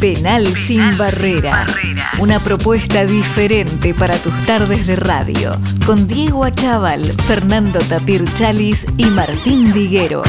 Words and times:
Penal, 0.00 0.46
sin, 0.54 0.96
barrera. 0.96 1.66
Una 2.20 2.38
propuesta 2.38 3.04
diferente 3.04 3.94
para 3.94 4.16
tus 4.18 4.32
tardes 4.46 4.86
de 4.86 4.94
radio. 4.94 5.58
Con 5.84 6.06
Diego 6.06 6.44
Achával, 6.44 7.04
Fernando 7.26 7.80
Tapir 7.80 8.24
Chalis 8.34 8.86
y 8.96 9.06
Martín 9.06 9.72
Diguero. 9.72 10.22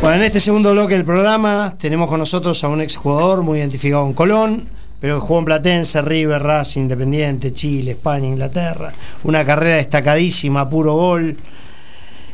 Bueno, 0.00 0.16
en 0.16 0.22
este 0.24 0.40
segundo 0.40 0.72
bloque 0.72 0.94
del 0.94 1.04
programa 1.04 1.74
tenemos 1.78 2.08
con 2.08 2.18
nosotros 2.18 2.64
a 2.64 2.68
un 2.68 2.80
exjugador 2.80 3.42
muy 3.42 3.60
identificado 3.60 4.04
en 4.04 4.12
Colón, 4.12 4.68
pero 4.98 5.20
que 5.20 5.26
jugó 5.26 5.38
en 5.38 5.44
Platense, 5.44 6.02
River, 6.02 6.42
Racing, 6.42 6.82
Independiente, 6.82 7.52
Chile, 7.52 7.92
España, 7.92 8.26
Inglaterra. 8.26 8.92
Una 9.22 9.44
carrera 9.44 9.76
destacadísima, 9.76 10.68
puro 10.68 10.94
gol. 10.94 11.36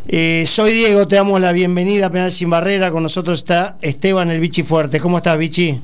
Eh, 0.08 0.44
soy 0.46 0.72
Diego, 0.72 1.06
te 1.06 1.16
damos 1.16 1.40
la 1.40 1.52
bienvenida 1.52 2.06
a 2.06 2.10
Penal 2.10 2.32
Sin 2.32 2.50
Barrera. 2.50 2.90
Con 2.90 3.04
nosotros 3.04 3.38
está 3.38 3.76
Esteban 3.80 4.30
el 4.30 4.40
Bichi 4.40 4.62
Fuerte. 4.62 5.00
¿Cómo 5.00 5.18
estás, 5.18 5.38
Bichi? 5.38 5.80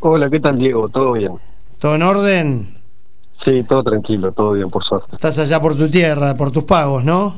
Hola, 0.00 0.30
¿qué 0.30 0.40
tal, 0.40 0.58
Diego? 0.58 0.88
¿Todo 0.88 1.12
bien? 1.12 1.32
¿Todo 1.78 1.94
en 1.96 2.02
orden? 2.02 2.78
Sí, 3.44 3.62
todo 3.68 3.84
tranquilo, 3.84 4.32
todo 4.32 4.52
bien, 4.52 4.70
por 4.70 4.84
suerte. 4.84 5.14
Estás 5.14 5.38
allá 5.38 5.60
por 5.60 5.76
tu 5.76 5.88
tierra, 5.88 6.36
por 6.36 6.50
tus 6.50 6.64
pagos, 6.64 7.04
¿no? 7.04 7.34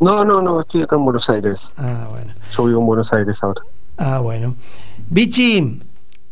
No, 0.00 0.24
no, 0.24 0.40
no, 0.40 0.60
estoy 0.60 0.82
acá 0.82 0.96
en 0.96 1.04
Buenos 1.04 1.28
Aires. 1.28 1.58
Ah, 1.76 2.08
bueno. 2.10 2.32
Yo 2.56 2.64
vivo 2.64 2.80
en 2.80 2.86
Buenos 2.86 3.12
Aires 3.12 3.36
ahora. 3.42 3.62
Ah, 3.98 4.20
bueno. 4.20 4.54
Bichi, 5.10 5.80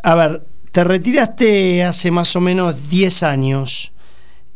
a 0.03 0.15
ver, 0.15 0.43
te 0.71 0.85
retiraste 0.85 1.85
hace 1.85 2.11
más 2.11 2.35
o 2.37 2.41
menos 2.41 2.89
10 2.89 3.23
años. 3.25 3.92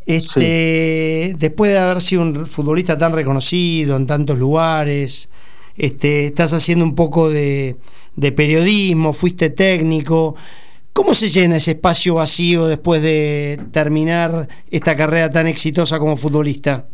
Este, 0.07 1.35
después 1.37 1.69
de 1.69 1.79
haber 1.79 1.99
sido 1.99 2.21
un 2.21 2.45
futbolista 2.45 2.97
tan 2.97 3.11
reconocido 3.11 3.97
en 3.97 4.07
tantos 4.07 4.39
lugares, 4.39 5.29
este, 5.75 6.27
estás 6.27 6.53
haciendo 6.53 6.85
un 6.85 6.95
poco 6.95 7.29
de, 7.29 7.75
de 8.15 8.31
periodismo, 8.31 9.11
fuiste 9.11 9.49
técnico. 9.49 10.33
¿Cómo 10.93 11.13
se 11.13 11.27
llena 11.27 11.57
ese 11.57 11.71
espacio 11.71 12.15
vacío 12.15 12.67
después 12.67 13.01
de 13.01 13.61
terminar 13.71 14.47
esta 14.71 14.95
carrera 14.95 15.29
tan 15.29 15.45
exitosa 15.45 15.99
como 15.99 16.15
futbolista? 16.15 16.87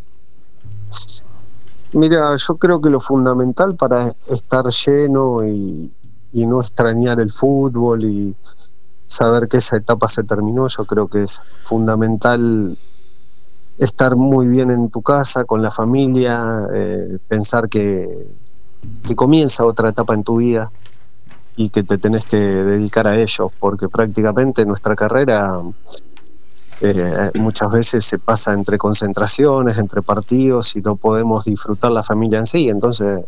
Mira, 1.92 2.36
yo 2.36 2.56
creo 2.56 2.82
que 2.82 2.90
lo 2.90 3.00
fundamental 3.00 3.76
para 3.76 4.12
estar 4.32 4.66
lleno 4.66 5.48
y, 5.48 5.92
y 6.34 6.46
no 6.48 6.62
extrañar 6.62 7.20
el 7.20 7.30
fútbol 7.30 8.04
y 8.06 8.36
saber 9.06 9.48
que 9.48 9.58
esa 9.58 9.78
etapa 9.78 10.08
se 10.08 10.24
terminó, 10.24 10.68
yo 10.68 10.84
creo 10.86 11.08
que 11.08 11.22
es 11.22 11.44
fundamental 11.64 12.76
estar 13.78 14.16
muy 14.16 14.48
bien 14.48 14.72
en 14.72 14.90
tu 14.90 15.02
casa, 15.02 15.46
con 15.46 15.62
la 15.62 15.72
familia, 15.72 16.68
eh, 16.74 17.18
pensar 17.28 17.70
que, 17.70 18.28
que 19.06 19.16
comienza 19.16 19.66
otra 19.66 19.90
etapa 19.90 20.14
en 20.14 20.24
tu 20.24 20.38
vida 20.38 20.72
y 21.56 21.70
que 21.70 21.84
te 21.84 21.98
tenés 21.98 22.26
que 22.26 22.38
dedicar 22.38 23.08
a 23.08 23.16
ello, 23.16 23.52
porque 23.60 23.88
prácticamente 23.90 24.66
nuestra 24.66 24.96
carrera 24.96 25.62
eh, 26.82 27.32
muchas 27.36 27.72
veces 27.72 28.06
se 28.06 28.18
pasa 28.20 28.54
entre 28.54 28.78
concentraciones, 28.78 29.78
entre 29.78 30.02
partidos 30.02 30.76
y 30.76 30.82
no 30.82 30.96
podemos 30.96 31.46
disfrutar 31.46 31.92
la 31.92 32.04
familia 32.04 32.40
en 32.40 32.46
sí, 32.46 32.70
entonces 32.70 33.26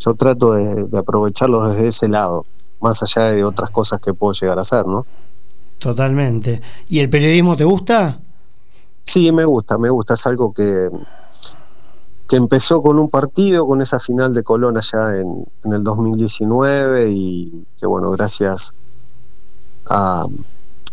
yo 0.00 0.14
trato 0.14 0.52
de, 0.52 0.84
de 0.84 0.98
aprovecharlo 0.98 1.68
desde 1.68 1.88
ese 1.88 2.08
lado, 2.08 2.44
más 2.80 3.02
allá 3.02 3.26
de 3.28 3.44
otras 3.44 3.70
cosas 3.70 4.00
que 4.00 4.12
puedo 4.12 4.32
llegar 4.32 4.58
a 4.58 4.62
hacer, 4.62 4.86
¿no? 4.86 5.06
Totalmente. 5.78 6.60
¿Y 6.88 7.00
el 7.00 7.10
periodismo 7.10 7.56
te 7.56 7.64
gusta? 7.64 8.20
Sí, 9.04 9.30
me 9.32 9.44
gusta, 9.44 9.78
me 9.78 9.90
gusta, 9.90 10.14
es 10.14 10.26
algo 10.26 10.52
que, 10.52 10.88
que 12.26 12.36
empezó 12.36 12.80
con 12.80 12.98
un 12.98 13.08
partido, 13.08 13.66
con 13.66 13.82
esa 13.82 13.98
final 13.98 14.32
de 14.32 14.42
Colón 14.42 14.76
allá 14.78 15.16
en, 15.18 15.46
en 15.64 15.72
el 15.72 15.84
2019 15.84 17.10
y 17.10 17.66
que 17.78 17.86
bueno, 17.86 18.10
gracias 18.10 18.74
a, 19.86 20.24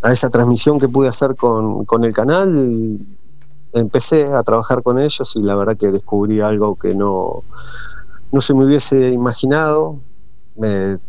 a, 0.02 0.12
esa 0.12 0.30
transmisión 0.30 0.80
que 0.80 0.90
pude 0.90 1.08
hacer 1.08 1.36
con, 1.36 1.86
con 1.86 2.04
el 2.04 2.14
canal, 2.14 3.00
empecé 3.74 4.26
a 4.26 4.44
trabajar 4.44 4.84
con 4.84 5.00
ellos 5.00 5.36
y 5.36 5.44
la 5.44 5.56
verdad 5.56 5.78
que 5.78 5.88
descubrí 5.88 6.42
algo 6.42 6.76
que 6.76 6.94
no, 6.94 7.44
no 8.32 8.42
se 8.42 8.54
me 8.54 8.66
hubiese 8.66 9.10
imaginado. 9.12 10.00
Ver, 10.58 11.00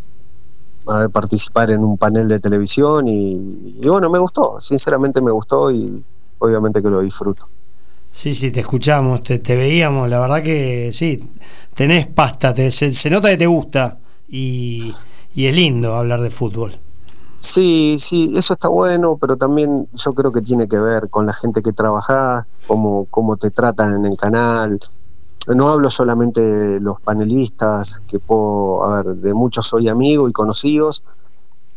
participar 1.12 1.70
en 1.70 1.84
un 1.84 1.96
panel 1.96 2.26
de 2.26 2.38
televisión 2.38 3.06
y, 3.06 3.78
y 3.80 3.88
bueno, 3.88 4.10
me 4.10 4.18
gustó, 4.18 4.60
sinceramente 4.60 5.20
me 5.20 5.30
gustó 5.30 5.70
y 5.70 6.04
obviamente 6.42 6.82
que 6.82 6.90
lo 6.90 7.00
disfruto. 7.00 7.46
Sí, 8.10 8.34
sí, 8.34 8.50
te 8.50 8.60
escuchamos, 8.60 9.22
te, 9.22 9.38
te 9.38 9.56
veíamos, 9.56 10.08
la 10.08 10.20
verdad 10.20 10.42
que 10.42 10.90
sí, 10.92 11.30
tenés 11.74 12.06
pasta, 12.08 12.52
te, 12.52 12.70
se, 12.70 12.92
se, 12.92 13.08
nota 13.08 13.30
que 13.30 13.38
te 13.38 13.46
gusta 13.46 13.98
y, 14.28 14.94
y, 15.34 15.46
es 15.46 15.54
lindo 15.54 15.94
hablar 15.94 16.20
de 16.20 16.30
fútbol. 16.30 16.78
Sí, 17.38 17.96
sí, 17.98 18.30
eso 18.36 18.54
está 18.54 18.68
bueno, 18.68 19.16
pero 19.18 19.36
también 19.36 19.88
yo 19.94 20.12
creo 20.12 20.30
que 20.30 20.42
tiene 20.42 20.68
que 20.68 20.78
ver 20.78 21.08
con 21.08 21.26
la 21.26 21.32
gente 21.32 21.62
que 21.62 21.72
trabaja, 21.72 22.46
cómo, 22.66 23.06
cómo 23.10 23.36
te 23.36 23.50
tratan 23.50 23.94
en 23.94 24.04
el 24.04 24.16
canal. 24.16 24.78
No 25.48 25.70
hablo 25.70 25.90
solamente 25.90 26.44
de 26.44 26.80
los 26.80 27.00
panelistas, 27.00 28.02
que 28.06 28.20
puedo, 28.20 28.84
a 28.84 29.02
ver, 29.02 29.16
de 29.16 29.34
muchos 29.34 29.66
soy 29.66 29.88
amigo 29.88 30.28
y 30.28 30.32
conocidos, 30.32 31.02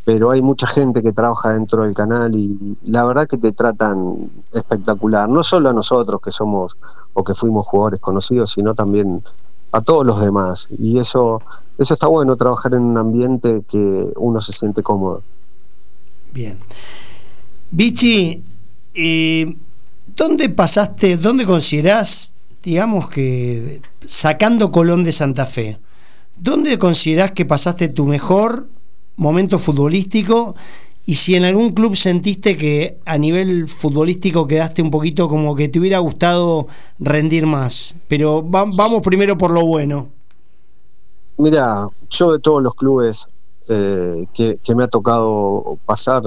pero 0.06 0.30
hay 0.30 0.42
mucha 0.42 0.68
gente 0.68 1.02
que 1.02 1.12
trabaja 1.12 1.52
dentro 1.54 1.84
del 1.84 1.96
canal 1.96 2.34
y 2.36 2.78
la 2.86 3.04
verdad 3.04 3.28
que 3.28 3.38
te 3.38 3.52
tratan 3.52 4.30
espectacular, 4.54 5.28
no 5.28 5.44
solo 5.44 5.70
a 5.70 5.74
nosotros 5.74 6.22
que 6.22 6.32
somos 6.32 6.78
o 7.14 7.24
que 7.24 7.34
fuimos 7.34 7.64
jugadores 7.64 8.00
conocidos, 8.00 8.52
sino 8.52 8.76
también 8.76 9.24
a 9.72 9.82
todos 9.82 10.06
los 10.06 10.22
demás. 10.22 10.68
Y 10.78 11.00
eso, 11.00 11.42
eso 11.80 11.96
está 11.96 12.06
bueno, 12.06 12.36
trabajar 12.36 12.76
en 12.76 12.82
un 12.82 12.98
ambiente 13.00 13.64
que 13.68 14.12
uno 14.18 14.40
se 14.40 14.54
siente 14.54 14.84
cómodo. 14.84 15.24
Bien. 16.32 16.60
Vichy, 17.72 18.44
eh, 18.94 19.58
¿dónde 20.16 20.50
pasaste, 20.50 21.18
dónde 21.18 21.48
considerás, 21.48 22.32
digamos 22.64 23.10
que 23.10 23.82
sacando 24.06 24.72
Colón 24.72 25.04
de 25.04 25.12
Santa 25.12 25.48
Fe, 25.48 25.80
dónde 26.38 26.78
considerás 26.78 27.32
que 27.32 27.46
pasaste 27.46 27.88
tu 27.88 28.06
mejor 28.06 28.68
momento 29.18 29.60
futbolístico 29.60 30.56
y 31.06 31.16
si 31.16 31.36
en 31.36 31.44
algún 31.44 31.72
club 31.72 31.96
sentiste 31.96 32.58
que 32.58 33.00
a 33.06 33.18
nivel 33.18 33.68
futbolístico 33.68 34.48
quedaste 34.48 34.82
un 34.82 34.90
poquito 34.90 35.30
como 35.30 35.56
que 35.56 35.70
te 35.70 35.80
hubiera 35.80 36.00
gustado 36.00 36.68
rendir 36.98 37.46
más. 37.46 37.96
Pero 38.08 38.48
va, 38.50 38.66
vamos 38.76 39.02
primero 39.02 39.38
por 39.38 39.52
lo 39.52 39.66
bueno. 39.66 40.08
Mira, 41.38 41.86
yo 42.10 42.32
de 42.32 42.40
todos 42.40 42.64
los 42.64 42.74
clubes 42.74 43.30
eh, 43.70 44.26
que, 44.34 44.58
que, 44.64 44.74
me 44.74 44.86
ha 44.86 44.88
tocado 44.88 45.78
pasar, 45.86 46.24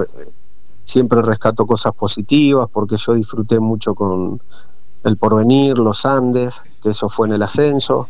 siempre 0.84 1.22
rescato 1.22 1.66
cosas 1.66 1.94
positivas 1.94 2.68
porque 2.72 2.96
yo 2.98 3.14
disfruté 3.14 3.58
mucho 3.58 3.94
con 3.94 4.40
el 5.02 5.16
Porvenir, 5.16 5.78
los 5.78 6.06
Andes, 6.06 6.64
que 6.82 6.90
eso 6.90 7.08
fue 7.08 7.26
en 7.26 7.34
el 7.34 7.42
ascenso, 7.42 8.08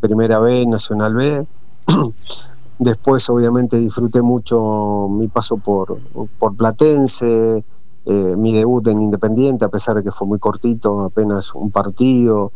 Primera 0.00 0.38
B, 0.38 0.64
Nacional 0.66 1.14
B. 1.14 1.46
Después, 2.78 3.28
obviamente, 3.30 3.78
disfruté 3.78 4.20
mucho 4.20 5.08
mi 5.10 5.28
paso 5.28 5.56
por, 5.56 5.98
por 6.38 6.56
Platense, 6.56 7.64
eh, 8.04 8.36
mi 8.36 8.52
debut 8.52 8.86
en 8.88 9.00
Independiente, 9.00 9.64
a 9.64 9.68
pesar 9.68 9.96
de 9.96 10.02
que 10.02 10.10
fue 10.10 10.28
muy 10.28 10.38
cortito, 10.38 11.00
apenas 11.00 11.54
un 11.54 11.70
partido. 11.70 12.52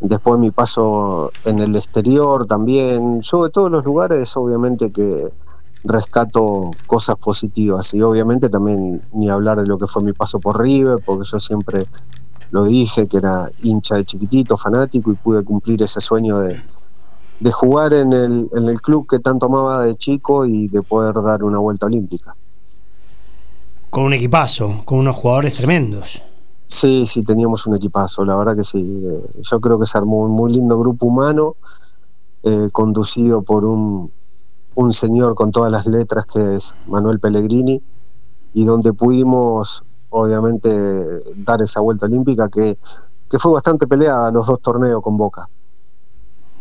Después 0.00 0.40
mi 0.40 0.50
paso 0.50 1.30
en 1.44 1.60
el 1.60 1.76
exterior 1.76 2.46
también. 2.46 3.20
Yo 3.20 3.44
de 3.44 3.50
todos 3.50 3.70
los 3.70 3.84
lugares, 3.84 4.36
obviamente 4.36 4.90
que 4.90 5.30
rescato 5.84 6.70
cosas 6.86 7.16
positivas 7.16 7.92
y 7.92 8.00
obviamente 8.00 8.48
también 8.48 9.02
ni 9.12 9.28
hablar 9.28 9.60
de 9.60 9.66
lo 9.66 9.78
que 9.78 9.86
fue 9.86 10.02
mi 10.02 10.12
paso 10.12 10.40
por 10.40 10.60
River, 10.60 10.96
porque 11.04 11.28
yo 11.30 11.38
siempre 11.38 11.86
lo 12.50 12.64
dije, 12.64 13.06
que 13.06 13.18
era 13.18 13.50
hincha 13.62 13.96
de 13.96 14.04
chiquitito, 14.04 14.56
fanático 14.56 15.12
y 15.12 15.14
pude 15.14 15.44
cumplir 15.44 15.82
ese 15.82 16.00
sueño 16.00 16.40
de, 16.40 16.62
de 17.40 17.52
jugar 17.52 17.92
en 17.92 18.12
el, 18.12 18.48
en 18.52 18.68
el 18.68 18.80
club 18.80 19.06
que 19.08 19.18
tanto 19.18 19.46
amaba 19.46 19.82
de 19.82 19.94
chico 19.94 20.46
y 20.46 20.68
de 20.68 20.82
poder 20.82 21.14
dar 21.22 21.42
una 21.42 21.58
vuelta 21.58 21.86
olímpica. 21.86 22.34
Con 23.90 24.04
un 24.04 24.12
equipazo, 24.12 24.82
con 24.84 24.98
unos 24.98 25.16
jugadores 25.16 25.54
tremendos. 25.54 26.22
Sí, 26.66 27.06
sí, 27.06 27.22
teníamos 27.22 27.66
un 27.66 27.76
equipazo, 27.76 28.24
la 28.24 28.34
verdad 28.36 28.56
que 28.56 28.64
sí. 28.64 29.00
Yo 29.40 29.60
creo 29.60 29.78
que 29.78 29.86
se 29.86 29.98
armó 29.98 30.18
un 30.18 30.30
muy 30.30 30.52
lindo 30.52 30.78
grupo 30.78 31.06
humano, 31.06 31.56
eh, 32.42 32.66
conducido 32.72 33.42
por 33.42 33.64
un, 33.64 34.10
un 34.74 34.92
señor 34.92 35.34
con 35.34 35.52
todas 35.52 35.70
las 35.70 35.86
letras 35.86 36.26
que 36.26 36.54
es 36.54 36.74
Manuel 36.86 37.20
Pellegrini, 37.20 37.82
y 38.54 38.64
donde 38.64 38.92
pudimos, 38.92 39.84
obviamente, 40.10 40.68
dar 41.36 41.62
esa 41.62 41.80
vuelta 41.80 42.06
olímpica 42.06 42.48
que, 42.48 42.78
que 43.28 43.38
fue 43.38 43.52
bastante 43.52 43.86
peleada 43.86 44.30
los 44.30 44.46
dos 44.46 44.60
torneos 44.60 45.02
con 45.02 45.16
Boca. 45.16 45.48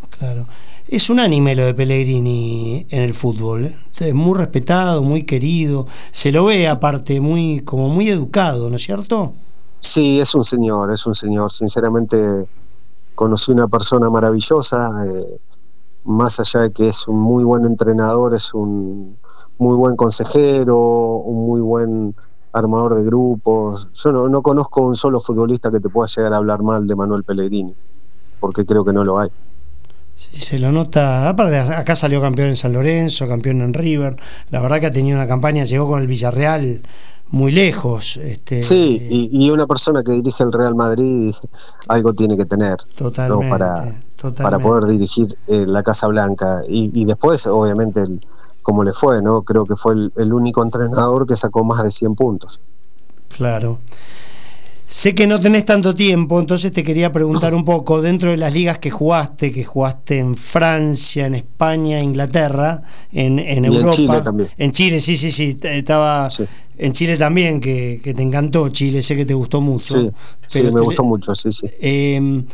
Claro. 0.10 0.46
Es 0.88 1.10
unánime 1.10 1.56
lo 1.56 1.66
de 1.66 1.74
Pellegrini 1.74 2.86
en 2.90 3.04
el 3.04 3.14
fútbol. 3.14 3.66
¿eh? 3.66 3.78
Es 4.00 4.14
muy 4.14 4.38
respetado, 4.38 5.02
muy 5.02 5.24
querido. 5.24 5.88
Se 6.12 6.32
lo 6.32 6.46
ve 6.46 6.68
aparte 6.68 7.22
muy, 7.22 7.62
como 7.62 7.88
muy 7.90 8.10
educado, 8.10 8.70
¿no 8.70 8.76
es 8.76 8.84
cierto? 8.84 9.34
Sí, 9.80 10.20
es 10.20 10.36
un 10.36 10.44
señor, 10.44 10.92
es 10.92 11.06
un 11.06 11.14
señor. 11.14 11.52
Sinceramente, 11.52 12.48
conocí 13.16 13.52
una 13.52 13.68
persona 13.68 14.10
maravillosa. 14.10 14.90
Eh, 15.08 15.40
más 16.04 16.40
allá 16.40 16.62
de 16.62 16.72
que 16.72 16.90
es 16.90 17.08
un 17.08 17.20
muy 17.20 17.46
buen 17.46 17.66
entrenador, 17.66 18.36
es 18.36 18.54
un 18.54 19.18
muy 19.58 19.76
buen 19.76 19.96
consejero, 19.96 20.78
un 20.78 21.48
muy 21.48 21.62
buen 21.62 22.14
armador 22.52 22.96
de 22.96 23.04
grupos. 23.04 23.90
Yo 23.94 24.12
no, 24.12 24.28
no 24.28 24.42
conozco 24.42 24.82
un 24.82 24.96
solo 24.96 25.20
futbolista 25.20 25.72
que 25.72 25.80
te 25.80 25.90
pueda 25.90 26.08
llegar 26.08 26.34
a 26.34 26.38
hablar 26.38 26.62
mal 26.62 26.86
de 26.86 26.96
Manuel 26.96 27.24
Pellegrini, 27.24 27.74
porque 28.40 28.66
creo 28.66 28.84
que 28.84 28.92
no 28.92 29.04
lo 29.04 29.20
hay. 29.20 29.30
Se 30.32 30.60
lo 30.60 30.72
nota. 30.72 31.30
Aparte, 31.30 31.58
acá 31.58 31.96
salió 31.96 32.22
campeón 32.22 32.50
en 32.50 32.58
San 32.58 32.74
Lorenzo, 32.74 33.28
campeón 33.28 33.62
en 33.62 33.74
River. 33.74 34.16
La 34.50 34.62
verdad 34.62 34.80
que 34.80 34.88
ha 34.88 34.92
tenido 34.92 35.18
una 35.18 35.28
campaña, 35.28 35.64
llegó 35.66 35.88
con 35.88 36.02
el 36.02 36.08
Villarreal 36.08 36.82
muy 37.30 37.52
lejos. 37.52 38.18
Este, 38.18 38.62
sí, 38.62 39.30
y, 39.32 39.50
una 39.50 39.66
persona 39.66 40.04
que 40.04 40.12
dirige 40.12 40.44
el 40.44 40.52
Real 40.52 40.76
Madrid 40.76 41.34
algo 41.88 42.14
tiene 42.14 42.38
que 42.38 42.46
tener 42.46 42.78
totalmente, 42.96 43.50
para, 43.50 44.02
para 44.36 44.60
poder 44.60 44.86
dirigir 44.86 45.36
eh, 45.48 45.66
la 45.68 45.82
Casa 45.84 46.08
Blanca. 46.08 46.60
Y, 46.68 47.06
después, 47.06 47.48
obviamente, 47.48 48.02
el, 48.02 48.26
como 48.62 48.84
le 48.84 48.94
fue, 48.94 49.22
¿no? 49.22 49.42
Creo 49.42 49.66
que 49.66 49.76
fue 49.76 49.94
el, 49.94 50.14
el 50.16 50.32
único 50.32 50.64
entrenador 50.64 51.26
que 51.26 51.36
sacó 51.36 51.64
más 51.64 51.84
de 51.84 51.92
100 51.92 52.16
puntos. 52.16 52.62
Claro. 53.30 53.80
Sé 54.94 55.16
que 55.16 55.26
no 55.26 55.40
tenés 55.40 55.66
tanto 55.66 55.96
tiempo, 55.96 56.40
entonces 56.40 56.72
te 56.72 56.84
quería 56.84 57.12
preguntar 57.12 57.56
un 57.56 57.66
poco, 57.66 58.00
dentro 58.00 58.30
de 58.30 58.38
las 58.38 58.54
ligas 58.54 58.78
que 58.78 58.92
jugaste, 58.92 59.52
que 59.52 59.64
jugaste 59.64 60.20
en 60.20 60.38
Francia, 60.38 61.26
en 61.26 61.34
España, 61.34 62.00
Inglaterra, 62.00 62.84
en, 63.12 63.40
en 63.40 63.66
Europa. 63.66 63.88
En 63.88 63.94
Chile 63.96 64.22
también. 64.22 64.50
En 64.56 64.72
Chile, 64.72 65.02
sí, 65.02 65.18
sí, 65.18 65.32
sí. 65.32 65.58
Estaba 65.64 66.28
en 66.78 66.94
Chile 66.94 67.18
también, 67.18 67.60
que, 67.60 68.02
te 68.04 68.22
encantó 68.22 68.70
Chile, 68.70 69.02
sé 69.02 69.16
que 69.16 69.26
te 69.26 69.34
gustó 69.34 69.62
mucho. 69.62 70.00
Sí, 70.00 70.12
sí 70.46 70.62
me 70.62 70.82
gustó 70.82 71.04
mucho, 71.04 71.34
sí, 71.34 71.52
sí. 71.52 71.68
Em, 71.82 72.46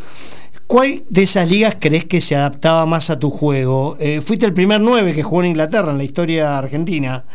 ¿Cuál 0.65 1.03
de 1.09 1.23
esas 1.23 1.49
ligas 1.49 1.75
crees 1.77 2.05
que 2.05 2.21
se 2.21 2.37
adaptaba 2.37 2.85
más 2.85 3.09
a 3.09 3.19
tu 3.19 3.31
juego? 3.31 3.97
Eh, 3.99 4.21
fuiste 4.21 4.45
el 4.45 4.53
primer 4.53 4.79
nueve 4.79 5.13
que 5.13 5.23
jugó 5.23 5.41
en 5.41 5.49
Inglaterra 5.49 5.91
en 5.91 5.97
la 5.97 6.05
historia 6.05 6.57
argentina. 6.57 7.25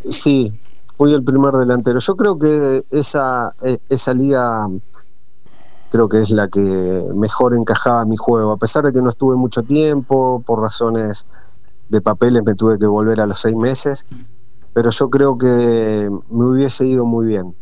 Sí, 0.00 0.52
fui 0.98 1.14
el 1.14 1.22
primer 1.22 1.54
delantero. 1.54 2.00
Yo 2.00 2.16
creo 2.16 2.38
que 2.38 2.82
esa, 2.90 3.48
e, 3.64 3.78
esa 3.88 4.12
liga 4.14 4.66
creo 5.90 6.08
que 6.08 6.20
es 6.20 6.30
la 6.32 6.48
que 6.48 6.60
mejor 7.14 7.54
encajaba 7.54 8.04
mi 8.04 8.16
juego, 8.16 8.50
a 8.50 8.56
pesar 8.56 8.84
de 8.84 8.92
que 8.92 9.00
no 9.00 9.08
estuve 9.08 9.36
mucho 9.36 9.62
tiempo, 9.62 10.42
por 10.44 10.60
razones 10.60 11.26
de 11.88 12.00
papeles 12.02 12.42
me 12.44 12.54
tuve 12.54 12.78
que 12.78 12.86
volver 12.86 13.20
a 13.20 13.26
los 13.26 13.40
seis 13.40 13.56
meses, 13.56 14.04
pero 14.74 14.90
yo 14.90 15.08
creo 15.08 15.38
que 15.38 16.10
me 16.30 16.44
hubiese 16.44 16.84
ido 16.84 17.06
muy 17.06 17.26
bien, 17.26 17.54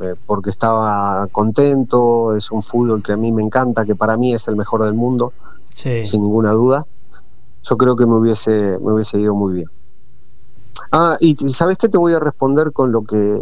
eh, 0.00 0.14
porque 0.26 0.50
estaba 0.50 1.26
contento, 1.28 2.36
es 2.36 2.50
un 2.50 2.60
fútbol 2.60 3.02
que 3.02 3.12
a 3.12 3.16
mí 3.16 3.32
me 3.32 3.42
encanta, 3.42 3.86
que 3.86 3.94
para 3.94 4.18
mí 4.18 4.34
es 4.34 4.48
el 4.48 4.56
mejor 4.56 4.84
del 4.84 4.94
mundo, 4.94 5.32
sin 5.72 6.22
ninguna 6.22 6.50
duda. 6.50 6.84
Yo 7.62 7.76
creo 7.76 7.96
que 7.96 8.04
me 8.04 8.18
hubiese, 8.18 8.74
me 8.82 8.92
hubiese 8.92 9.18
ido 9.18 9.34
muy 9.34 9.54
bien. 9.54 9.68
Ah, 10.92 11.16
y 11.20 11.34
¿sabes 11.48 11.78
qué 11.78 11.88
te 11.88 11.96
voy 11.96 12.12
a 12.12 12.18
responder 12.18 12.70
con 12.72 12.92
lo 12.92 13.02
que 13.02 13.34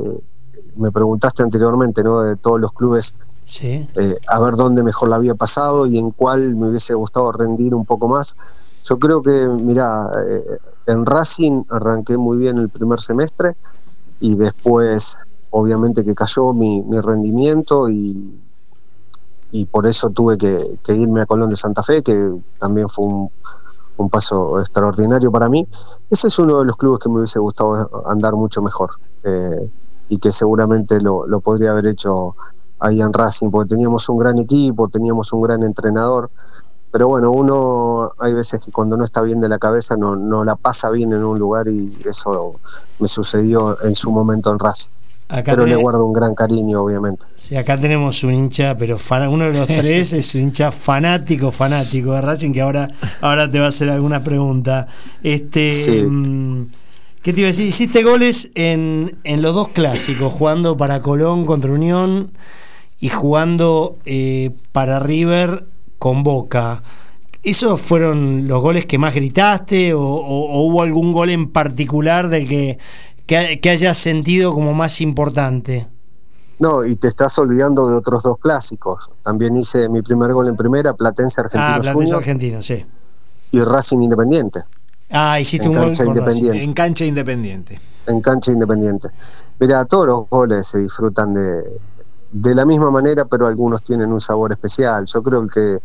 me 0.77 0.93
preguntaste 0.93 1.43
anteriormente, 1.43 2.03
¿no? 2.05 2.21
De 2.21 2.37
todos 2.37 2.61
los 2.61 2.73
clubes. 2.73 3.17
Sí. 3.43 3.89
Eh, 3.97 4.15
a 4.29 4.39
ver 4.39 4.55
dónde 4.55 4.85
mejor 4.85 5.09
la 5.09 5.17
había 5.17 5.35
pasado 5.35 5.87
y 5.87 5.99
en 5.99 6.13
cuál 6.13 6.57
me 6.57 6.69
hubiese 6.69 6.95
gustado 6.95 7.33
rendir 7.33 7.75
un 7.75 7.85
poco 7.85 8.07
más. 8.07 8.37
Yo 8.85 9.01
creo 9.01 9.21
que, 9.21 9.49
mira, 9.49 10.11
eh, 10.29 10.59
en 10.87 11.05
Racing 11.05 11.65
arranqué 11.69 12.17
muy 12.17 12.39
bien 12.39 12.57
el 12.59 12.69
primer 12.69 13.01
semestre 13.01 13.57
y 14.21 14.37
después, 14.37 15.19
obviamente, 15.51 16.05
que 16.05 16.15
cayó 16.15 16.53
mi, 16.53 16.85
rendimiento 17.03 17.89
y, 17.91 18.41
y 19.51 19.65
por 19.65 19.89
eso 19.89 20.11
tuve 20.11 20.39
que, 20.39 20.57
que 20.85 20.95
irme 20.95 21.23
a 21.23 21.27
Colón 21.27 21.51
de 21.51 21.57
Santa 21.57 21.83
Fe, 21.83 22.03
que 22.05 22.33
también 22.61 22.89
fue 22.89 23.07
un, 23.07 23.31
un 24.01 24.11
paso 24.11 24.59
extraordinario 24.59 25.31
para 25.31 25.49
mí. 25.49 25.67
Ese 26.11 26.29
es 26.29 26.39
uno 26.39 26.59
de 26.59 26.65
los 26.65 26.77
clubes 26.77 27.01
que 27.01 27.09
me 27.09 27.17
hubiese 27.19 27.39
gustado 27.39 28.07
andar 28.07 28.35
mucho 28.35 28.63
mejor 28.63 28.91
eh, 29.25 29.71
y 30.09 30.19
que 30.19 30.33
seguramente 30.33 31.01
lo, 31.01 31.27
podría 31.41 31.73
haber 31.73 31.87
hecho 31.87 32.35
ahí 32.81 33.01
en 33.01 33.13
Racing, 33.13 33.51
porque 33.51 33.69
teníamos 33.69 34.09
un 34.09 34.17
gran 34.17 34.39
equipo, 34.39 34.89
teníamos 34.89 35.33
un 35.33 35.41
gran 35.41 35.63
entrenador. 35.63 36.31
Pero 36.91 37.07
bueno, 37.07 37.31
uno 37.31 38.11
hay 38.19 38.35
veces 38.35 38.65
que 38.65 38.73
cuando 38.73 38.97
no 38.97 39.05
está 39.05 39.23
bien 39.23 39.41
de 39.41 39.49
la 39.49 39.59
cabeza 39.59 39.97
no, 39.97 40.17
no 40.17 40.43
la 40.45 40.57
pasa 40.57 40.91
bien 40.91 41.13
en 41.13 41.23
un 41.25 41.39
lugar 41.39 41.69
y 41.69 41.97
eso 42.05 42.57
me 42.99 43.07
sucedió 43.07 43.81
en 43.83 43.95
su 43.95 44.11
momento 44.11 44.51
en 44.51 44.59
Racing 44.59 44.91
pero 45.45 45.67
le 45.67 45.77
guardo 45.77 46.05
un 46.05 46.13
gran 46.13 46.35
cariño, 46.35 46.83
obviamente. 46.83 47.25
Sí, 47.37 47.57
acá 47.57 47.79
tenemos 47.79 48.23
un 48.25 48.35
hincha, 48.35 48.77
pero 48.77 48.99
uno 49.31 49.45
de 49.45 49.53
los 49.53 49.67
tres 49.67 50.13
es 50.13 50.35
un 50.35 50.43
hincha 50.43 50.73
fanático, 50.73 51.51
fanático 51.51 52.13
de 52.13 52.21
Racing, 52.21 52.53
que 52.53 52.61
ahora, 52.61 52.89
ahora 53.21 53.51
te 53.51 53.59
va 53.59 53.67
a 53.67 53.69
hacer 53.69 53.91
alguna 53.91 54.23
pregunta. 54.23 54.87
Este, 55.23 56.03
mm, 56.03 56.67
¿Qué 57.23 57.35
te 57.35 57.41
iba 57.41 57.49
a 57.49 57.53
decir? 57.53 57.67
Hiciste 57.67 58.03
goles 58.03 58.51
en, 58.55 59.19
en 59.25 59.43
los 59.43 59.55
dos 59.55 59.69
clásicos, 59.69 60.33
jugando 60.33 60.77
para 60.77 61.03
Colón 61.03 61.45
contra 61.45 61.71
Unión 61.71 62.33
y 62.99 63.11
jugando 63.11 63.99
eh, 64.07 64.51
para 64.73 65.01
River 65.01 65.67
con 65.99 66.23
Boca. 66.23 66.83
¿Esos 67.43 67.81
fueron 67.81 68.49
los 68.49 68.61
goles 68.61 68.87
que 68.87 68.99
más 68.99 69.15
gritaste 69.15 69.93
o, 69.95 70.01
o 70.03 70.67
hubo 70.67 70.83
algún 70.83 71.13
gol 71.13 71.31
en 71.31 71.51
particular 71.51 72.29
del 72.29 72.49
que 72.49 72.79
que, 73.61 73.71
hayas 73.71 73.97
sentido 73.97 74.53
como 74.53 74.75
más 74.75 75.01
importante. 75.01 75.87
No, 76.59 76.85
y 76.85 76.97
te 76.97 77.09
estás 77.09 77.39
olvidando 77.39 77.89
de 77.89 77.97
otros 77.97 78.25
dos 78.25 78.37
clásicos. 78.39 79.11
También 79.23 79.57
hice 79.57 79.89
mi 79.89 80.03
primer 80.03 80.33
gol 80.33 80.49
en 80.49 80.57
primera, 80.57 80.93
Platense 80.95 81.41
Argentino. 81.41 81.75
Ah, 81.75 81.79
Platense 81.81 82.15
Argentino, 82.15 82.61
sí. 82.61 82.85
Y 83.53 83.61
Racing 83.61 83.99
Independiente. 84.03 84.61
Ah, 85.11 85.41
hiciste 85.41 85.69
un 85.69 85.77
gol 85.77 85.93
independiente. 86.07 86.63
En 86.63 86.73
cancha 86.73 87.05
independiente. 87.05 87.81
En 88.07 88.21
cancha 88.21 88.53
independiente. 88.53 89.09
Mira, 89.59 89.85
todos 89.85 90.07
los 90.07 90.29
goles 90.29 90.67
se 90.67 90.79
disfrutan 90.79 91.35
de, 91.35 91.81
de 92.33 92.55
la 92.55 92.65
misma 92.65 92.91
manera, 92.91 93.25
pero 93.25 93.47
algunos 93.47 93.83
tienen 93.83 94.13
un 94.13 94.21
sabor 94.21 94.53
especial. 94.53 95.05
Yo 95.07 95.23
creo 95.23 95.47
que 95.47 95.79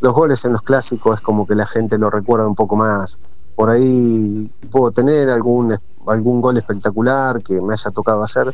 los 0.00 0.14
goles 0.14 0.44
en 0.44 0.52
los 0.52 0.62
clásicos 0.62 1.16
es 1.16 1.22
como 1.22 1.46
que 1.46 1.54
la 1.54 1.66
gente 1.66 1.98
lo 1.98 2.10
recuerda 2.10 2.46
un 2.46 2.54
poco 2.54 2.76
más. 2.76 3.20
Por 3.58 3.70
ahí 3.70 4.48
puedo 4.70 4.92
tener 4.92 5.30
algún 5.30 5.76
algún 6.06 6.40
gol 6.40 6.56
espectacular 6.56 7.42
que 7.42 7.60
me 7.60 7.72
haya 7.72 7.90
tocado 7.90 8.22
hacer, 8.22 8.46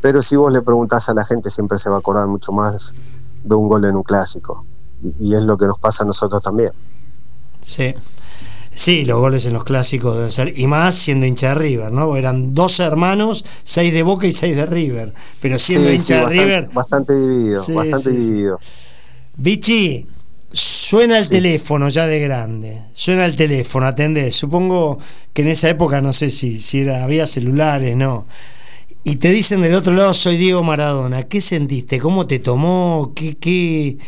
pero 0.00 0.20
si 0.20 0.34
vos 0.34 0.52
le 0.52 0.62
preguntás 0.62 1.08
a 1.08 1.14
la 1.14 1.24
gente 1.24 1.48
siempre 1.48 1.78
se 1.78 1.88
va 1.88 1.94
a 1.94 1.98
acordar 2.00 2.26
mucho 2.26 2.50
más 2.50 2.92
de 3.44 3.54
un 3.54 3.68
gol 3.68 3.84
en 3.84 3.94
un 3.94 4.02
clásico. 4.02 4.64
Y, 5.20 5.32
es 5.32 5.42
lo 5.42 5.56
que 5.56 5.66
nos 5.66 5.78
pasa 5.78 6.02
a 6.02 6.08
nosotros 6.08 6.42
también. 6.42 6.72
Sí. 7.60 7.94
Sí, 8.74 9.04
los 9.04 9.20
goles 9.20 9.46
en 9.46 9.52
los 9.52 9.62
clásicos 9.62 10.16
deben 10.16 10.32
ser, 10.32 10.58
y 10.58 10.66
más 10.66 10.96
siendo 10.96 11.24
hincha 11.24 11.50
de 11.50 11.54
River, 11.54 11.92
¿no? 11.92 12.16
eran 12.16 12.52
dos 12.52 12.80
hermanos, 12.80 13.44
seis 13.62 13.94
de 13.94 14.02
Boca 14.02 14.26
y 14.26 14.32
seis 14.32 14.56
de 14.56 14.66
River, 14.66 15.14
pero 15.40 15.56
siendo 15.60 15.88
hincha 15.92 16.26
de 16.26 16.26
River... 16.26 16.70
Bastante 16.72 17.14
dividido, 17.14 17.62
bastante 17.76 18.10
dividido. 18.10 18.58
Vichy, 19.36 20.08
Suena 20.52 21.18
el 21.18 21.28
teléfono 21.28 21.88
ya 21.88 22.06
de 22.06 22.20
grande, 22.20 22.82
suena 22.92 23.24
el 23.24 23.36
teléfono, 23.36 23.86
atendés. 23.86 24.34
Supongo 24.34 24.98
que 25.32 25.42
en 25.42 25.48
esa 25.48 25.70
época 25.70 26.00
no 26.02 26.12
sé 26.12 26.30
si, 26.30 26.60
si 26.60 26.80
era, 26.82 27.04
había 27.04 27.26
celulares, 27.26 27.96
no. 27.96 28.26
Y 29.04 29.16
te 29.16 29.30
dicen 29.30 29.62
del 29.62 29.74
otro 29.74 29.94
lado, 29.94 30.14
soy 30.14 30.36
Diego 30.36 30.62
Maradona. 30.62 31.24
¿Qué 31.24 31.40
sentiste? 31.40 31.98
¿Cómo 31.98 32.26
te 32.26 32.38
tomó? 32.38 33.12
¿Qué, 33.16 33.36
qué, 33.38 33.98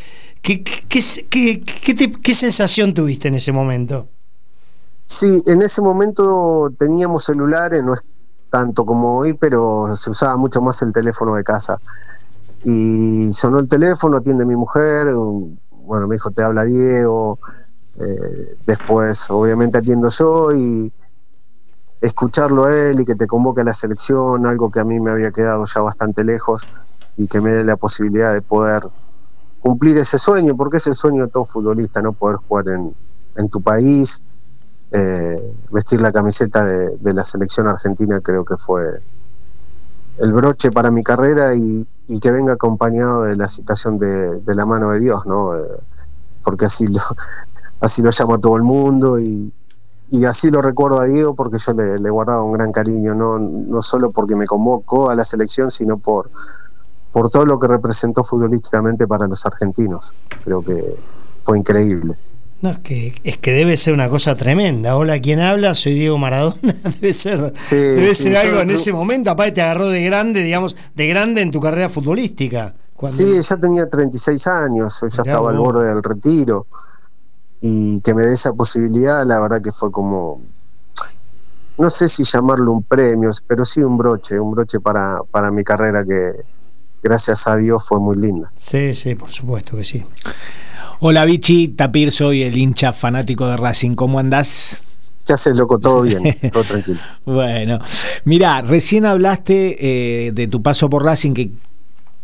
qué, 0.43 0.63
qué, 0.63 1.61
qué, 1.61 2.13
qué 2.23 2.35
sensación 2.35 2.93
tuviste 2.93 3.29
en 3.29 3.37
ese 3.37 3.51
momento? 3.51 4.09
Sí, 5.07 5.37
en 5.47 5.63
ese 5.63 5.83
momento 5.83 6.73
teníamos 6.79 7.25
celulares, 7.25 7.83
no 7.85 7.95
es 7.95 8.01
tanto 8.51 8.87
como 8.87 9.19
hoy, 9.19 9.33
pero 9.35 9.89
se 9.97 10.11
usaba 10.11 10.37
mucho 10.37 10.61
más 10.61 10.81
el 10.83 10.93
teléfono 10.93 11.35
de 11.35 11.43
casa. 11.43 11.79
Y 12.65 13.33
sonó 13.33 13.59
el 13.59 13.69
teléfono, 13.69 14.19
atiende 14.19 14.45
mi 14.45 14.55
mujer, 14.55 15.09
bueno, 15.85 16.07
me 16.07 16.14
dijo, 16.14 16.31
te 16.31 16.43
habla 16.43 16.64
Diego, 16.64 17.38
eh, 17.99 18.57
después 18.67 19.31
obviamente 19.31 19.79
atiendo 19.79 20.09
yo 20.09 20.53
y 20.53 20.93
escucharlo 22.00 22.67
a 22.67 22.76
él 22.76 23.00
y 23.00 23.05
que 23.05 23.14
te 23.14 23.26
convoque 23.26 23.61
a 23.62 23.64
la 23.64 23.73
selección, 23.73 24.47
algo 24.47 24.71
que 24.71 24.81
a 24.81 24.85
mí 24.85 25.00
me 25.00 25.11
había 25.11 25.31
quedado 25.31 25.64
ya 25.64 25.81
bastante 25.81 26.25
lejos 26.25 26.67
y 27.17 27.26
que 27.29 27.41
me 27.41 27.53
dé 27.53 27.64
la 27.64 27.76
posibilidad 27.76 28.33
de 28.33 28.43
poder 28.43 28.83
cumplir 29.61 29.97
ese 29.99 30.19
sueño, 30.19 30.55
porque 30.55 30.76
es 30.76 30.87
el 30.87 30.95
sueño 30.95 31.25
de 31.25 31.31
todo 31.31 31.45
futbolista, 31.45 32.03
no 32.03 32.12
poder 32.12 32.37
jugar 32.37 32.69
en, 32.69 32.95
en 33.37 33.49
tu 33.49 33.62
país, 33.62 34.21
eh, 34.91 35.55
vestir 35.73 36.00
la 36.00 36.12
camiseta 36.12 36.64
de, 36.64 37.12
la 37.12 37.25
selección 37.25 37.67
argentina 37.67 38.21
creo 38.21 38.45
que 38.45 38.57
fue 38.57 39.00
el 40.18 40.33
broche 40.33 40.71
para 40.71 40.90
mi 40.90 41.02
carrera 41.02 41.54
y, 41.54 41.87
que 42.21 42.30
venga 42.30 42.52
acompañado 42.52 43.23
de 43.23 43.37
la 43.37 43.49
citación 43.49 43.99
de, 43.99 44.40
la 44.54 44.66
mano 44.66 44.90
de 44.92 45.00
Dios, 45.00 45.26
¿no? 45.26 45.56
Eh, 45.56 45.62
porque 46.42 46.66
así 46.66 46.87
lo, 46.87 47.00
así 47.80 48.02
lo 48.02 48.11
llama 48.11 48.38
todo 48.38 48.56
el 48.56 48.62
mundo 48.62 49.18
y, 49.18 49.52
así 50.28 50.49
lo 50.49 50.62
recuerdo 50.62 51.00
a 51.00 51.06
Diego 51.06 51.35
porque 51.35 51.59
yo 51.59 51.73
le, 51.73 51.99
le, 51.99 52.11
guardaba 52.11 52.42
un 52.44 52.52
gran 52.52 52.71
cariño, 52.71 53.14
no, 53.14 53.38
no 53.38 53.83
solo 53.83 54.11
porque 54.11 54.37
me 54.37 54.47
convocó 54.47 55.11
a 55.11 55.14
la 55.16 55.25
selección, 55.25 55.73
sino 55.73 55.99
por, 55.99 56.30
por 57.11 57.30
todo 57.30 57.47
lo 57.47 57.59
que 57.59 57.66
representó 57.66 58.23
futbolísticamente 58.23 59.09
para 59.09 59.26
los 59.26 59.44
argentinos. 59.47 60.12
Creo 60.44 60.62
que 60.62 60.97
fue 61.42 61.59
increíble. 61.59 62.16
No, 62.64 62.71
es 62.71 62.78
que, 62.78 63.14
es 63.25 63.37
que 63.37 63.52
debe 63.52 63.76
ser 63.76 63.92
una 63.92 64.09
cosa 64.09 64.35
tremenda. 64.37 64.97
Hola, 64.97 65.21
¿quién 65.21 65.38
habla? 65.38 65.75
Soy 65.75 65.92
Diego 65.92 66.16
Maradona. 66.16 66.56
debe 66.99 67.12
ser, 67.12 67.52
debe 67.52 68.14
ser 68.14 68.38
algo 68.38 68.61
en 68.61 68.71
ese 68.71 68.90
momento. 68.90 69.30
Aparte 69.30 69.52
te 69.52 69.61
agarró 69.61 69.88
de 69.88 70.02
grande, 70.02 70.42
digamos, 70.42 70.75
de 70.94 71.06
grande 71.06 71.42
en 71.42 71.50
tu 71.50 71.61
carrera 71.61 71.90
futbolística. 71.90 72.75
Sí, 73.02 73.38
ya 73.38 73.59
tenía 73.59 73.87
36 73.87 74.47
años, 74.47 74.99
ya 74.99 75.09
estaba 75.09 75.50
al 75.50 75.59
borde 75.59 75.88
del 75.88 76.02
retiro. 76.02 76.66
Y 77.61 78.00
que 78.00 78.14
me 78.14 78.28
dé 78.28 78.33
esa 78.33 78.54
posibilidad, 78.54 79.26
la 79.26 79.38
verdad 79.40 79.61
que 79.61 79.71
fue 79.71 79.92
como, 79.92 80.40
no 81.76 81.90
sé 81.90 82.09
si 82.09 82.25
llamarlo 82.25 82.73
un 82.73 82.83
premio, 82.83 83.30
pero 83.47 83.66
sí 83.66 83.83
un 83.83 83.99
broche, 83.99 84.40
un 84.40 84.52
broche 84.52 84.80
para, 84.80 85.18
para 85.30 85.50
mi 85.50 85.64
carrera 85.64 86.02
que 86.02 86.33
gracias 87.02 87.47
a 87.47 87.56
Dios 87.56 87.85
fue 87.87 87.99
muy 87.99 88.16
linda. 88.16 88.50
Sí, 88.56 88.94
sí, 88.94 89.16
por 89.16 89.30
supuesto 89.30 89.76
que 89.76 89.85
sí. 89.85 90.02
Hola 91.06 91.26
Vichy, 91.26 91.68
Tapir, 91.68 92.11
soy 92.12 92.44
el 92.44 92.56
hincha 92.56 92.94
fanático 92.94 93.46
de 93.46 93.58
Racing. 93.58 93.90
¿Cómo 93.90 94.18
andás? 94.18 94.80
¿Qué 95.26 95.34
haces, 95.34 95.58
loco? 95.58 95.78
Todo 95.78 96.00
bien, 96.00 96.23
todo 96.50 96.64
tranquilo. 96.64 96.99
bueno, 97.26 97.78
mira, 98.25 98.62
recién 98.62 99.04
hablaste 99.04 99.76
eh, 100.28 100.32
de 100.32 100.46
tu 100.46 100.62
paso 100.62 100.88
por 100.88 101.04
Racing 101.04 101.34
que 101.34 101.50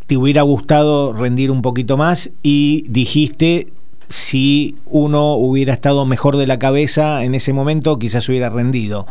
te 0.06 0.16
hubiera 0.16 0.40
gustado 0.40 1.12
rendir 1.12 1.50
un 1.50 1.60
poquito 1.60 1.98
más 1.98 2.30
y 2.42 2.84
dijiste 2.88 3.70
si 4.08 4.76
uno 4.86 5.34
hubiera 5.34 5.74
estado 5.74 6.06
mejor 6.06 6.38
de 6.38 6.46
la 6.46 6.58
cabeza 6.58 7.22
en 7.22 7.34
ese 7.34 7.52
momento, 7.52 7.98
quizás 7.98 8.26
hubiera 8.30 8.48
rendido. 8.48 9.06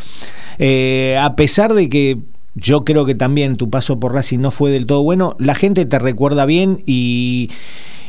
Eh, 0.57 1.15
a 1.21 1.35
pesar 1.35 1.75
de 1.75 1.89
que 1.89 2.17
yo 2.55 2.79
creo 2.79 3.05
que 3.05 3.13
también 3.13 3.55
tu 3.55 3.69
paso 3.69 3.99
por 3.99 4.15
Racing 4.15 4.39
no 4.39 4.49
fue 4.49 4.71
del 4.71 4.87
todo 4.87 5.03
bueno, 5.03 5.35
la 5.37 5.53
gente 5.53 5.85
te 5.85 5.99
recuerda 5.99 6.47
bien 6.47 6.81
y 6.87 7.51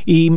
y 0.05 0.31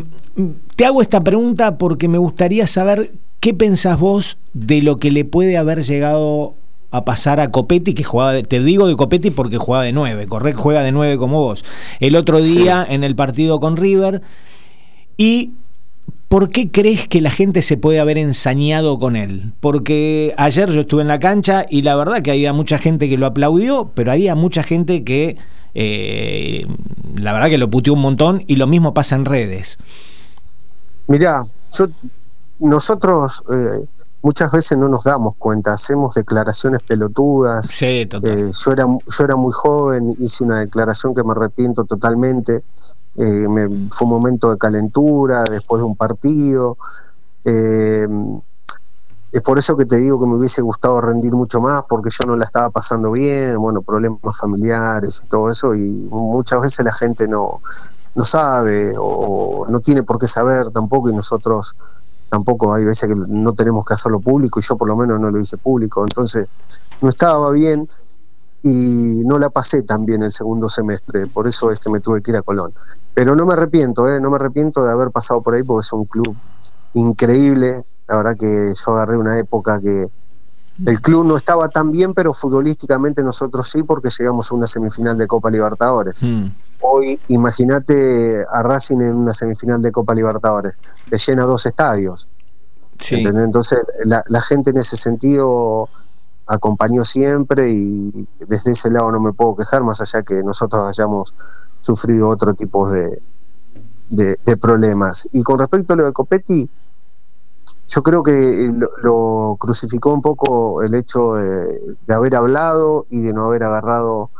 te 0.76 0.84
hago 0.84 1.02
esta 1.02 1.22
pregunta 1.22 1.78
porque 1.78 2.08
me 2.08 2.18
gustaría 2.18 2.66
saber 2.66 3.12
qué 3.40 3.54
pensás 3.54 3.98
vos 3.98 4.38
de 4.52 4.82
lo 4.82 4.96
que 4.96 5.10
le 5.10 5.24
puede 5.24 5.56
haber 5.56 5.82
llegado 5.82 6.54
a 6.90 7.04
pasar 7.04 7.40
a 7.40 7.50
Copetti, 7.50 7.92
que 7.92 8.04
jugaba, 8.04 8.40
te 8.42 8.60
digo 8.60 8.86
de 8.86 8.96
Copetti 8.96 9.30
porque 9.30 9.58
jugaba 9.58 9.84
de 9.84 9.92
nueve, 9.92 10.26
correcto, 10.26 10.62
juega 10.62 10.82
de 10.82 10.92
nueve 10.92 11.18
como 11.18 11.40
vos. 11.40 11.64
El 11.98 12.14
otro 12.14 12.40
día 12.40 12.86
en 12.88 13.02
el 13.02 13.16
partido 13.16 13.58
con 13.58 13.76
River. 13.76 14.22
¿Y 15.16 15.50
por 16.28 16.50
qué 16.50 16.70
crees 16.70 17.06
que 17.08 17.20
la 17.20 17.30
gente 17.30 17.62
se 17.62 17.76
puede 17.76 18.00
haber 18.00 18.16
ensañado 18.18 18.98
con 18.98 19.16
él? 19.16 19.52
Porque 19.60 20.34
ayer 20.36 20.68
yo 20.70 20.82
estuve 20.82 21.02
en 21.02 21.08
la 21.08 21.18
cancha 21.18 21.66
y 21.68 21.82
la 21.82 21.96
verdad 21.96 22.22
que 22.22 22.30
había 22.30 22.52
mucha 22.52 22.78
gente 22.78 23.08
que 23.08 23.18
lo 23.18 23.26
aplaudió, 23.26 23.90
pero 23.94 24.12
había 24.12 24.34
mucha 24.34 24.62
gente 24.62 25.04
que 25.04 25.36
eh, 25.74 26.66
la 27.16 27.32
verdad 27.32 27.48
que 27.48 27.58
lo 27.58 27.70
puteó 27.70 27.92
un 27.92 28.00
montón 28.00 28.44
y 28.46 28.56
lo 28.56 28.66
mismo 28.66 28.94
pasa 28.94 29.16
en 29.16 29.24
redes. 29.24 29.78
Mirá, 31.06 31.42
nosotros 32.61 33.44
eh, 33.52 33.87
muchas 34.23 34.50
veces 34.50 34.78
no 34.78 34.88
nos 34.88 35.04
damos 35.04 35.34
cuenta, 35.37 35.73
hacemos 35.73 36.14
declaraciones 36.14 36.82
pelotudas. 36.82 37.66
Sí, 37.66 38.06
total. 38.06 38.38
Eh, 38.38 38.50
yo, 38.52 38.73
era, 38.73 38.87
yo 38.87 39.25
era 39.25 39.37
muy 39.37 39.52
joven, 39.52 40.14
hice 40.18 40.44
una 40.44 40.61
declaración 40.61 41.14
que 41.14 41.23
me 41.23 41.32
arrepiento 41.32 41.84
totalmente. 41.84 42.62
me, 43.16 43.88
fue 43.90 44.06
un 44.06 44.11
momento 44.11 44.50
de 44.50 44.58
calentura 44.58 45.44
después 45.44 45.80
de 45.80 45.84
un 45.84 45.96
partido. 45.96 46.76
Es 49.34 49.42
por 49.42 49.58
eso 49.58 49.76
que 49.76 49.84
te 49.84 49.96
digo 49.96 50.20
que 50.20 50.26
me 50.26 50.37
hubiese 50.37 50.62
gustado 50.62 51.00
rendir 51.00 51.32
mucho 51.32 51.58
más, 51.58 51.82
porque 51.88 52.08
yo 52.08 52.25
no 52.25 52.37
la 52.37 52.44
estaba 52.44 52.70
pasando 52.70 53.11
bien, 53.11 53.58
bueno, 53.58 53.82
problemas 53.82 54.38
familiares 54.38 55.23
y 55.25 55.28
todo 55.28 55.49
eso, 55.49 55.75
y 55.75 55.80
muchas 55.80 56.61
veces 56.61 56.87
la 56.87 56.92
gente 56.92 57.26
no, 57.26 57.61
no 58.14 58.25
sabe 58.25 58.94
o 58.97 59.66
no 59.68 59.80
tiene 59.80 60.02
por 60.02 60.18
qué 60.18 60.26
saber 60.26 60.71
tampoco, 60.71 61.11
y 61.11 61.14
nosotros 61.14 61.75
tampoco 62.28 62.75
hay 62.75 62.85
veces 62.85 63.09
que 63.09 63.14
no 63.14 63.52
tenemos 63.52 63.85
que 63.85 63.94
hacerlo 63.94 64.21
público, 64.21 64.61
y 64.61 64.62
yo 64.62 64.76
por 64.76 64.88
lo 64.88 64.97
menos 64.97 65.21
no 65.21 65.30
lo 65.30 65.38
hice 65.38 65.56
público, 65.56 66.02
entonces 66.02 66.49
no 67.00 67.09
estaba 67.09 67.50
bien 67.50 67.88
y 68.62 69.23
no 69.26 69.38
la 69.38 69.50
pasé 69.50 69.83
tan 69.83 70.06
bien 70.06 70.23
el 70.23 70.33
segundo 70.33 70.68
semestre, 70.68 71.26
por 71.26 71.47
eso 71.47 71.71
es 71.71 71.78
que 71.78 71.90
me 71.90 72.00
tuve 72.00 72.23
que 72.23 72.30
ir 72.30 72.37
a 72.37 72.42
Colón. 72.42 72.73
Pero 73.12 73.37
no 73.37 73.47
me 73.47 73.52
arrepiento, 73.52 74.09
¿eh? 74.09 74.21
no 74.21 74.30
me 74.30 74.37
arrepiento 74.37 74.83
de 74.83 74.90
haber 74.90 75.11
pasado 75.11 75.42
por 75.42 75.54
ahí 75.54 75.62
porque 75.62 75.85
es 75.85 75.92
un 75.92 76.06
club 76.06 76.35
increíble, 76.94 77.85
la 78.09 78.16
verdad 78.16 78.37
que 78.37 78.73
yo 78.75 78.92
agarré 78.92 79.16
una 79.16 79.38
época 79.38 79.80
que 79.80 80.09
el 80.87 81.00
club 81.00 81.25
no 81.25 81.37
estaba 81.37 81.68
tan 81.68 81.92
bien, 81.92 82.14
pero 82.14 82.33
futbolísticamente 82.33 83.23
nosotros 83.23 83.68
sí, 83.68 83.83
porque 83.85 84.09
llegamos 84.09 84.50
a 84.50 84.54
una 84.54 84.66
semifinal 84.66 85.16
de 85.16 85.26
Copa 85.26 85.50
Libertadores. 85.50 86.23
Hmm. 86.23 86.47
Hoy, 86.86 87.18
imagínate 87.28 88.44
a 88.50 88.62
Racing 88.62 89.00
en 89.00 89.16
una 89.16 89.32
semifinal 89.32 89.80
de 89.80 89.90
Copa 89.90 90.14
Libertadores, 90.14 90.74
que 91.08 91.16
llena 91.16 91.44
dos 91.44 91.64
estadios. 91.66 92.28
Entonces, 93.10 93.80
la, 94.04 94.22
la, 94.28 94.40
gente 94.40 94.70
en 94.70 94.78
ese 94.78 94.96
sentido 94.96 95.88
acompañó 96.46 97.02
siempre 97.04 97.70
y 97.70 98.28
desde 98.38 98.72
ese 98.72 98.90
lado 98.90 99.10
no 99.10 99.20
me 99.20 99.32
puedo 99.32 99.56
quejar, 99.56 99.82
más 99.82 100.00
allá 100.00 100.22
que 100.22 100.34
nosotros 100.42 100.86
hayamos 100.86 101.34
sufrido 101.80 102.28
otro 102.28 102.54
tipo 102.54 102.90
de, 102.90 103.20
de, 104.10 104.38
de 104.44 104.56
problemas. 104.56 105.28
Y 105.32 105.42
con 105.42 105.58
respecto 105.58 105.94
a 105.94 105.96
lo 105.96 106.04
de 106.06 106.12
Copetti, 106.12 106.68
yo 107.86 108.02
creo 108.02 108.22
que 108.22 108.72
lo, 109.02 109.56
crucificó 109.58 110.12
un 110.12 110.22
poco 110.22 110.82
el 110.82 110.94
hecho 110.94 111.34
de, 111.34 111.96
haber 112.08 112.36
hablado 112.36 113.06
y 113.10 113.20
de 113.20 113.32
no 113.32 113.46
haber 113.46 113.64
agarrado 113.64 114.30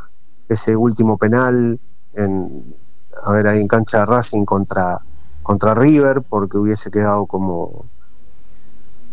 ese 0.49 0.75
último 0.75 1.17
penal 1.17 1.79
en 2.15 2.75
a 3.23 3.31
ver 3.31 3.47
ahí 3.47 3.59
en 3.59 3.67
cancha 3.67 3.99
de 3.99 4.05
Racing 4.05 4.45
contra 4.45 4.99
contra 5.43 5.73
River 5.73 6.21
porque 6.21 6.57
hubiese 6.57 6.91
quedado 6.91 7.25
como 7.25 7.85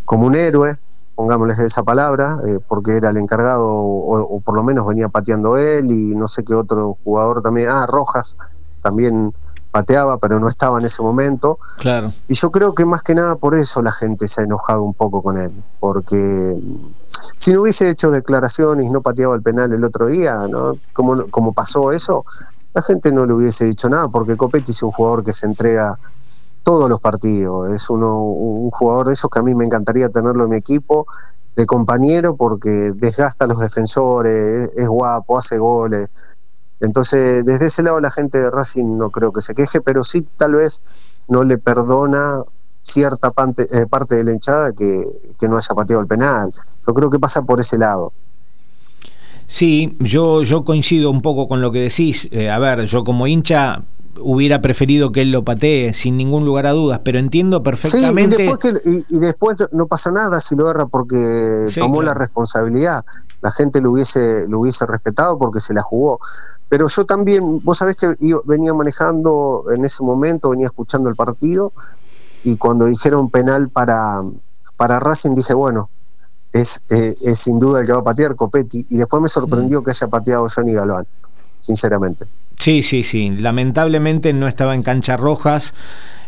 como 0.04 0.26
un 0.26 0.34
héroe 0.34 0.76
pongámosles 1.14 1.58
esa 1.60 1.82
palabra 1.82 2.38
eh, 2.46 2.58
porque 2.66 2.96
era 2.96 3.10
el 3.10 3.18
encargado 3.18 3.68
o, 3.68 4.40
por 4.40 4.56
lo 4.56 4.62
menos 4.62 4.86
venía 4.86 5.08
pateando 5.08 5.56
él 5.56 5.90
y 5.90 6.14
no 6.14 6.26
sé 6.26 6.44
qué 6.44 6.54
otro 6.54 6.96
jugador 7.04 7.42
también 7.42 7.68
ah 7.70 7.86
Rojas 7.86 8.36
también 8.82 9.32
pateaba, 9.72 10.18
pero 10.18 10.38
no 10.38 10.48
estaba 10.48 10.78
en 10.78 10.84
ese 10.84 11.02
momento. 11.02 11.58
Claro. 11.78 12.08
Y 12.28 12.34
yo 12.34 12.52
creo 12.52 12.74
que 12.74 12.84
más 12.84 13.02
que 13.02 13.14
nada 13.14 13.34
por 13.36 13.56
eso 13.56 13.82
la 13.82 13.90
gente 13.90 14.28
se 14.28 14.42
ha 14.42 14.44
enojado 14.44 14.82
un 14.82 14.92
poco 14.92 15.20
con 15.22 15.40
él, 15.40 15.50
porque 15.80 16.56
si 17.36 17.52
no 17.52 17.62
hubiese 17.62 17.88
hecho 17.88 18.10
declaraciones 18.10 18.86
y 18.86 18.90
no 18.90 19.00
pateaba 19.00 19.34
el 19.34 19.42
penal 19.42 19.72
el 19.72 19.84
otro 19.84 20.06
día, 20.06 20.34
¿no? 20.48 20.76
Como, 20.92 21.26
como 21.28 21.52
pasó 21.52 21.90
eso, 21.90 22.24
la 22.74 22.82
gente 22.82 23.12
no 23.12 23.26
le 23.26 23.34
hubiese 23.34 23.66
dicho 23.66 23.88
nada, 23.88 24.08
porque 24.08 24.36
Copetti 24.36 24.72
es 24.72 24.82
un 24.82 24.90
jugador 24.90 25.24
que 25.24 25.32
se 25.32 25.46
entrega 25.46 25.98
todos 26.62 26.88
los 26.88 27.00
partidos, 27.00 27.70
es 27.72 27.90
uno 27.90 28.22
un 28.22 28.70
jugador 28.70 29.08
de 29.08 29.14
esos 29.14 29.30
que 29.30 29.40
a 29.40 29.42
mí 29.42 29.54
me 29.54 29.64
encantaría 29.64 30.08
tenerlo 30.08 30.44
en 30.44 30.50
mi 30.50 30.56
equipo 30.56 31.06
de 31.56 31.66
compañero 31.66 32.36
porque 32.36 32.70
desgasta 32.94 33.44
a 33.44 33.48
los 33.48 33.58
defensores, 33.58 34.70
es 34.76 34.88
guapo, 34.88 35.38
hace 35.38 35.58
goles 35.58 36.08
entonces, 36.82 37.44
desde 37.44 37.66
ese 37.66 37.84
lado 37.84 38.00
la 38.00 38.10
gente 38.10 38.38
de 38.38 38.50
Racing 38.50 38.98
no 38.98 39.10
creo 39.10 39.32
que 39.32 39.40
se 39.40 39.54
queje, 39.54 39.80
pero 39.80 40.02
sí 40.02 40.26
tal 40.36 40.56
vez 40.56 40.82
no 41.28 41.44
le 41.44 41.56
perdona 41.56 42.42
cierta 42.82 43.30
parte, 43.30 43.68
eh, 43.70 43.86
parte 43.86 44.16
de 44.16 44.24
la 44.24 44.32
hinchada 44.32 44.72
que, 44.72 45.06
no 45.42 45.56
haya 45.56 45.74
pateado 45.76 46.02
el 46.02 46.08
penal. 46.08 46.52
Yo 46.84 46.92
creo 46.92 47.08
que 47.08 47.20
pasa 47.20 47.42
por 47.42 47.60
ese 47.60 47.78
lado. 47.78 48.12
Sí, 49.52 49.94
yo, 49.98 50.44
yo 50.44 50.64
coincido 50.64 51.10
un 51.10 51.20
poco 51.20 51.46
con 51.46 51.60
lo 51.60 51.70
que 51.72 51.80
decís. 51.80 52.26
Eh, 52.32 52.48
a 52.48 52.58
ver, 52.58 52.86
yo 52.86 53.04
como 53.04 53.26
hincha 53.26 53.82
hubiera 54.18 54.62
preferido 54.62 55.12
que 55.12 55.20
él 55.20 55.30
lo 55.30 55.44
patee 55.44 55.92
sin 55.92 56.16
ningún 56.16 56.46
lugar 56.46 56.66
a 56.66 56.70
dudas, 56.70 57.02
pero 57.04 57.18
entiendo 57.18 57.62
perfectamente. 57.62 58.36
Sí, 58.36 58.42
y, 58.44 58.46
después 58.46 59.06
y, 59.10 59.18
después 59.18 59.56
no 59.72 59.86
pasa 59.88 60.10
nada 60.10 60.40
si 60.40 60.56
lo 60.56 60.70
erra 60.70 60.86
porque 60.86 61.66
tomó 61.78 62.00
la 62.00 62.14
responsabilidad. 62.14 63.04
La 63.42 63.50
gente 63.50 63.82
lo 63.82 63.90
hubiese, 63.90 64.46
lo 64.48 64.60
hubiese 64.60 64.86
respetado 64.86 65.36
porque 65.36 65.60
se 65.60 65.74
la 65.74 65.82
jugó. 65.82 66.18
Pero 66.70 66.88
yo 66.88 67.04
también, 67.04 67.60
vos 67.62 67.76
sabés 67.76 67.98
que 67.98 68.16
venía 68.46 68.72
manejando 68.72 69.66
en 69.76 69.84
ese 69.84 70.02
momento, 70.02 70.48
venía 70.48 70.68
escuchando 70.68 71.10
el 71.10 71.14
partido 71.14 71.74
y 72.42 72.56
cuando 72.56 72.86
dijeron 72.86 73.28
penal 73.28 73.68
para, 73.68 74.22
para 74.78 74.98
Racing 74.98 75.34
dije, 75.34 75.52
bueno, 75.52 75.90
es, 76.52 76.82
eh, 76.90 77.14
es 77.24 77.38
sin 77.38 77.58
duda 77.58 77.80
el 77.80 77.86
que 77.86 77.92
va 77.92 78.00
a 78.00 78.04
patear 78.04 78.36
Copetti. 78.36 78.86
Y 78.90 78.96
después 78.96 79.22
me 79.22 79.28
sorprendió 79.28 79.80
mm. 79.80 79.84
que 79.84 79.90
haya 79.90 80.06
pateado 80.08 80.46
Johnny 80.54 80.72
Galván, 80.72 81.06
sinceramente. 81.60 82.26
Sí, 82.58 82.82
sí, 82.82 83.02
sí. 83.02 83.30
Lamentablemente 83.30 84.32
no 84.32 84.46
estaba 84.46 84.74
en 84.74 84.82
canchas 84.82 85.18
rojas, 85.18 85.74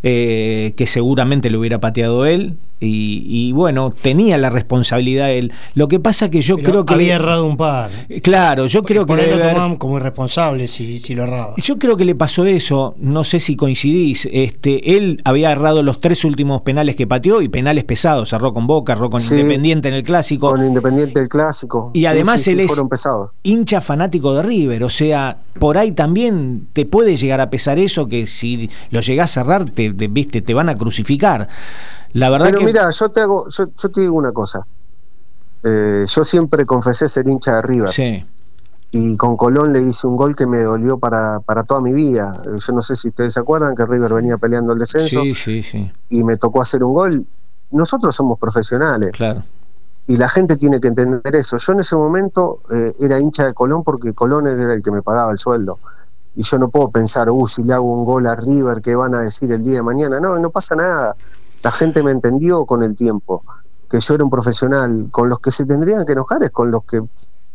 eh, 0.02 0.74
que 0.76 0.86
seguramente 0.86 1.50
lo 1.50 1.60
hubiera 1.60 1.80
pateado 1.80 2.26
él. 2.26 2.58
Y, 2.80 3.52
bueno, 3.52 3.90
tenía 3.90 4.36
la 4.36 4.50
responsabilidad 4.50 5.30
él. 5.30 5.52
Lo 5.74 5.88
que 5.88 6.00
pasa 6.00 6.28
que 6.28 6.40
yo 6.40 6.58
creo 6.58 6.84
que. 6.84 6.94
Había 6.94 7.14
errado 7.14 7.46
un 7.46 7.56
par. 7.56 7.90
Claro, 8.22 8.66
yo 8.66 8.82
creo 8.82 9.06
que. 9.06 9.14
lo 9.16 9.78
como 9.78 9.96
irresponsable 9.98 10.68
si, 10.68 10.98
si, 10.98 11.14
lo 11.14 11.22
erraba. 11.22 11.54
Yo 11.56 11.78
creo 11.78 11.96
que 11.96 12.04
le 12.04 12.14
pasó 12.14 12.44
eso, 12.44 12.94
no 12.98 13.24
sé 13.24 13.40
si 13.40 13.56
coincidís. 13.56 14.28
Este, 14.30 14.96
él 14.96 15.20
había 15.24 15.50
errado 15.50 15.82
los 15.82 16.00
tres 16.00 16.24
últimos 16.24 16.62
penales 16.62 16.96
que 16.96 17.06
pateó 17.06 17.40
y 17.40 17.48
penales 17.48 17.84
pesados. 17.84 18.28
Cerró 18.28 18.52
con 18.52 18.66
Boca, 18.66 18.94
cerró 18.94 19.10
con 19.10 19.22
Independiente 19.22 19.88
en 19.88 19.94
el 19.94 20.02
clásico. 20.02 20.50
Con 20.50 20.64
Independiente 20.64 21.20
el 21.20 21.28
clásico. 21.28 21.90
Y 21.94 22.06
además 22.06 22.46
él 22.48 22.60
es 22.60 22.70
hincha 23.42 23.80
fanático 23.80 24.34
de 24.34 24.42
River. 24.42 24.84
O 24.84 24.90
sea, 24.90 25.38
por 25.58 25.78
ahí 25.78 25.92
también 25.92 26.68
te 26.72 26.86
puede 26.86 27.16
llegar 27.16 27.40
a 27.40 27.50
pesar 27.50 27.78
eso 27.78 28.08
que 28.08 28.26
si 28.26 28.70
lo 28.90 29.00
llegás 29.00 29.36
a 29.36 29.42
cerrar, 29.42 29.64
te, 29.64 29.90
viste, 29.90 30.42
te 30.42 30.54
van 30.54 30.68
a 30.68 30.76
crucificar. 30.76 31.48
La 32.14 32.30
verdad 32.30 32.46
Pero 32.46 32.58
que 32.58 32.64
mira, 32.64 32.90
yo 32.90 33.08
te 33.10 33.20
hago, 33.20 33.48
yo, 33.48 33.66
yo 33.76 33.88
te 33.90 34.00
digo 34.00 34.14
una 34.14 34.32
cosa. 34.32 34.66
Eh, 35.62 36.04
yo 36.06 36.24
siempre 36.24 36.66
confesé 36.66 37.08
ser 37.08 37.26
hincha 37.28 37.56
de 37.56 37.62
River 37.62 37.88
sí, 37.88 38.24
y 38.90 39.16
con 39.16 39.36
Colón 39.36 39.72
le 39.72 39.82
hice 39.82 40.06
un 40.06 40.14
gol 40.14 40.36
que 40.36 40.46
me 40.46 40.62
dolió 40.62 40.98
para, 40.98 41.40
para 41.40 41.64
toda 41.64 41.80
mi 41.80 41.92
vida. 41.92 42.40
Eh, 42.44 42.56
Yo 42.58 42.72
no 42.72 42.80
sé 42.80 42.94
si 42.94 43.08
ustedes 43.08 43.32
se 43.32 43.40
acuerdan 43.40 43.74
que 43.74 43.84
River 43.84 44.14
venía 44.14 44.36
peleando 44.36 44.72
el 44.72 44.78
descenso 44.78 45.22
sí, 45.22 45.34
sí, 45.34 45.62
sí, 45.62 45.90
y 46.10 46.22
me 46.22 46.36
tocó 46.36 46.62
hacer 46.62 46.84
un 46.84 46.94
gol. 46.94 47.26
Nosotros 47.72 48.14
somos 48.14 48.38
profesionales 48.38 49.10
claro. 49.12 49.42
y 50.06 50.16
la 50.16 50.28
gente 50.28 50.56
tiene 50.56 50.78
que 50.78 50.88
entender 50.88 51.34
eso. 51.34 51.56
Yo 51.56 51.72
en 51.72 51.80
ese 51.80 51.96
momento 51.96 52.60
eh, 52.70 52.94
era 53.00 53.18
hincha 53.18 53.46
de 53.46 53.54
Colón 53.54 53.82
porque 53.82 54.12
Colón 54.12 54.46
era 54.46 54.72
el 54.72 54.82
que 54.82 54.92
me 54.92 55.02
pagaba 55.02 55.32
el 55.32 55.38
sueldo. 55.38 55.80
Y 56.36 56.42
yo 56.42 56.58
no 56.58 56.68
puedo 56.68 56.90
pensar, 56.90 57.30
uh, 57.30 57.46
si 57.46 57.62
le 57.62 57.74
hago 57.74 57.92
un 57.92 58.04
gol 58.04 58.26
a 58.26 58.36
River, 58.36 58.80
¿qué 58.80 58.94
van 58.94 59.14
a 59.14 59.22
decir 59.22 59.50
el 59.50 59.62
día 59.62 59.76
de 59.76 59.82
mañana? 59.82 60.20
No, 60.20 60.38
no 60.38 60.50
pasa 60.50 60.76
nada. 60.76 61.16
La 61.64 61.72
gente 61.72 62.02
me 62.02 62.12
entendió 62.12 62.64
con 62.64 62.82
el 62.84 62.94
tiempo, 62.94 63.42
que 63.90 63.98
yo 63.98 64.14
era 64.14 64.22
un 64.24 64.30
profesional. 64.30 65.08
Con 65.10 65.28
los 65.28 65.40
que 65.40 65.50
se 65.50 65.64
tendrían 65.66 66.04
que 66.04 66.12
enojar 66.12 66.42
es 66.44 66.50
con 66.50 66.70
los 66.70 66.84
que 66.84 66.98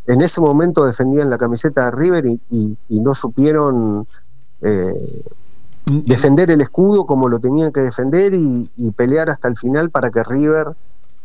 en 0.08 0.22
ese 0.22 0.42
momento 0.42 0.84
defendían 0.86 1.30
la 1.30 1.38
camiseta 1.38 1.86
de 1.86 1.92
River 1.92 2.26
y, 2.26 2.42
y- 2.50 2.78
y 2.90 3.00
no 3.00 3.14
supieron 3.14 4.08
eh, 4.62 4.92
defender 6.06 6.52
el 6.52 6.62
escudo 6.62 7.06
como 7.06 7.30
lo 7.30 7.40
tenían 7.40 7.72
que 7.72 7.82
defender 7.82 8.34
y, 8.34 8.70
y 8.76 8.92
pelear 8.92 9.30
hasta 9.30 9.48
el 9.48 9.58
final 9.58 9.90
para 9.90 10.10
que 10.10 10.24
River 10.24 10.68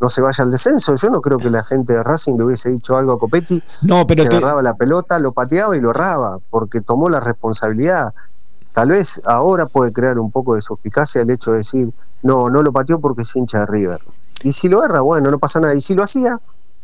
no 0.00 0.08
se 0.08 0.20
vaya 0.20 0.44
al 0.44 0.50
descenso. 0.50 0.94
Yo 0.94 1.10
no 1.10 1.20
creo 1.20 1.38
que 1.38 1.50
la 1.50 1.62
gente 1.64 1.92
de 1.94 2.02
Racing 2.02 2.34
le 2.36 2.44
hubiese 2.44 2.70
dicho 2.70 2.96
algo 2.96 3.12
a 3.12 3.18
Copetti. 3.18 3.62
No, 3.82 4.06
pero 4.06 4.22
se 4.24 4.28
te- 4.28 4.36
agarraba 4.36 4.62
la 4.62 4.74
pelota, 4.74 5.18
lo 5.18 5.32
pateaba 5.32 5.76
y 5.76 5.80
lo 5.80 5.90
erraba, 5.90 6.38
porque 6.50 6.80
tomó 6.80 7.08
la 7.08 7.20
responsabilidad. 7.20 8.12
Tal 8.72 8.88
vez 8.90 9.20
ahora 9.24 9.66
puede 9.66 9.92
crear 9.92 10.18
un 10.18 10.30
poco 10.30 10.54
de 10.54 10.60
suspicacia 10.60 11.22
el 11.22 11.30
hecho 11.30 11.52
de 11.52 11.58
decir, 11.58 11.92
no, 12.24 12.50
no 12.50 12.60
lo 12.62 12.72
pateó 12.72 12.98
porque 12.98 13.22
es 13.22 13.36
hincha 13.36 13.60
de 13.60 13.66
River. 13.66 14.00
Y 14.42 14.52
si 14.52 14.68
lo 14.68 14.84
erra, 14.84 15.00
bueno, 15.00 15.30
no 15.30 15.38
pasa 15.38 15.60
nada. 15.60 15.74
Y 15.74 15.80
si 15.80 15.94
lo 15.94 16.02
hacía, 16.02 16.38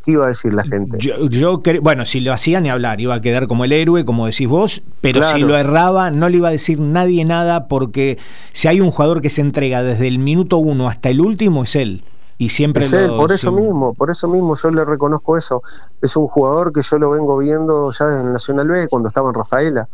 ¿qué 0.05 0.13
iba 0.13 0.25
a 0.25 0.29
decir 0.29 0.55
la 0.55 0.63
gente? 0.63 0.97
Yo, 0.99 1.29
yo 1.29 1.61
bueno, 1.83 2.05
si 2.07 2.21
lo 2.21 2.33
hacía 2.33 2.61
ni 2.61 2.71
hablar, 2.71 3.01
iba 3.01 3.15
a 3.15 3.21
quedar 3.21 3.47
como 3.49 3.65
el 3.65 3.73
héroe, 3.73 4.05
como 4.05 4.27
decís 4.27 4.49
vos, 4.49 4.83
pero 5.01 5.21
Claro. 5.21 5.37
si 5.37 5.43
lo 5.45 5.57
erraba, 5.57 6.11
no 6.11 6.29
le 6.29 6.37
iba 6.39 6.49
a 6.49 6.53
decir 6.53 6.79
nadie 6.81 7.25
nada, 7.25 7.67
porque 7.69 8.19
si 8.53 8.69
hay 8.69 8.81
un 8.81 8.91
jugador 8.91 9.21
que 9.21 9.29
se 9.29 9.41
entrega 9.41 9.83
desde 9.83 10.07
el 10.09 10.19
minuto 10.21 10.59
uno 10.59 10.89
hasta 10.89 11.09
el 11.11 11.21
último, 11.21 11.65
es 11.65 11.75
él. 11.77 12.05
Y 12.39 12.49
siempre 12.49 12.83
Es 12.85 12.93
lo- 12.93 12.99
él, 13.01 13.11
por 13.19 13.33
eso 13.33 13.53
mismo, 13.53 13.93
por 13.93 14.11
eso 14.11 14.27
mismo 14.27 14.55
yo 14.57 14.71
le 14.71 14.85
reconozco 14.87 15.37
eso. 15.37 15.63
Es 16.01 16.17
un 16.17 16.27
jugador 16.29 16.73
que 16.73 16.81
yo 16.81 16.97
lo 16.99 17.11
vengo 17.11 17.37
viendo 17.37 17.91
ya 17.93 18.07
desde 18.07 18.23
el 18.27 18.33
Nacional 18.33 18.69
B, 18.69 18.89
cuando 18.89 19.09
estaba 19.09 19.29
en 19.29 19.35
Rafaela, 19.35 19.89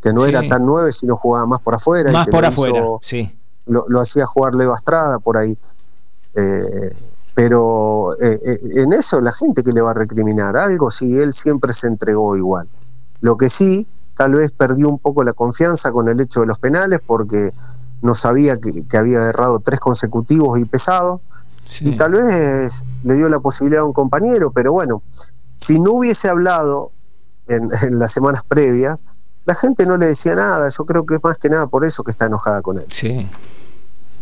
que 0.00 0.10
no 0.14 0.22
Sí. 0.22 0.30
era 0.30 0.46
tan 0.48 0.64
nueve, 0.64 0.92
sino 0.92 1.16
jugaba 1.16 1.44
más 1.46 1.60
por 1.60 1.74
afuera. 1.74 2.08
y 2.08 2.12
Más 2.14 2.24
que 2.24 2.30
por 2.30 2.44
afuera, 2.46 2.78
hizo- 2.78 3.00
sí. 3.02 3.30
Lo, 3.66 3.86
lo 3.88 4.00
hacía 4.00 4.26
jugar 4.26 4.54
Leo 4.54 4.74
Estrada 4.74 5.18
por 5.18 5.36
ahí. 5.36 5.56
Eh, 6.34 6.90
pero 7.34 8.12
eh, 8.20 8.40
eh, 8.44 8.60
en 8.74 8.92
eso 8.92 9.20
la 9.20 9.32
gente 9.32 9.62
que 9.62 9.72
le 9.72 9.80
va 9.80 9.92
a 9.92 9.94
recriminar 9.94 10.56
algo 10.56 10.90
si 10.90 11.16
él 11.16 11.32
siempre 11.32 11.72
se 11.72 11.86
entregó 11.86 12.36
igual. 12.36 12.68
Lo 13.20 13.36
que 13.36 13.48
sí, 13.48 13.86
tal 14.14 14.32
vez 14.32 14.52
perdió 14.52 14.88
un 14.88 14.98
poco 14.98 15.24
la 15.24 15.32
confianza 15.32 15.92
con 15.92 16.08
el 16.08 16.20
hecho 16.20 16.40
de 16.40 16.46
los 16.46 16.58
penales 16.58 17.00
porque 17.04 17.52
no 18.02 18.14
sabía 18.14 18.56
que, 18.56 18.70
que 18.88 18.96
había 18.96 19.20
errado 19.28 19.60
tres 19.60 19.78
consecutivos 19.80 20.58
y 20.58 20.64
pesados 20.64 21.20
sí. 21.64 21.90
y 21.90 21.96
tal 21.96 22.12
vez 22.12 22.84
le 23.04 23.14
dio 23.14 23.28
la 23.28 23.40
posibilidad 23.40 23.82
a 23.82 23.86
un 23.86 23.92
compañero, 23.92 24.50
pero 24.50 24.72
bueno, 24.72 25.02
si 25.54 25.78
no 25.78 25.92
hubiese 25.92 26.28
hablado 26.28 26.92
en, 27.46 27.68
en 27.82 27.98
las 27.98 28.12
semanas 28.12 28.42
previas, 28.44 28.98
la 29.46 29.54
gente 29.54 29.86
no 29.86 29.96
le 29.96 30.06
decía 30.06 30.32
nada, 30.32 30.68
yo 30.68 30.84
creo 30.84 31.04
que 31.06 31.14
es 31.16 31.24
más 31.24 31.38
que 31.38 31.48
nada 31.48 31.66
por 31.66 31.84
eso 31.84 32.02
que 32.02 32.10
está 32.10 32.26
enojada 32.26 32.60
con 32.60 32.78
él. 32.78 32.84
Sí. 32.90 33.26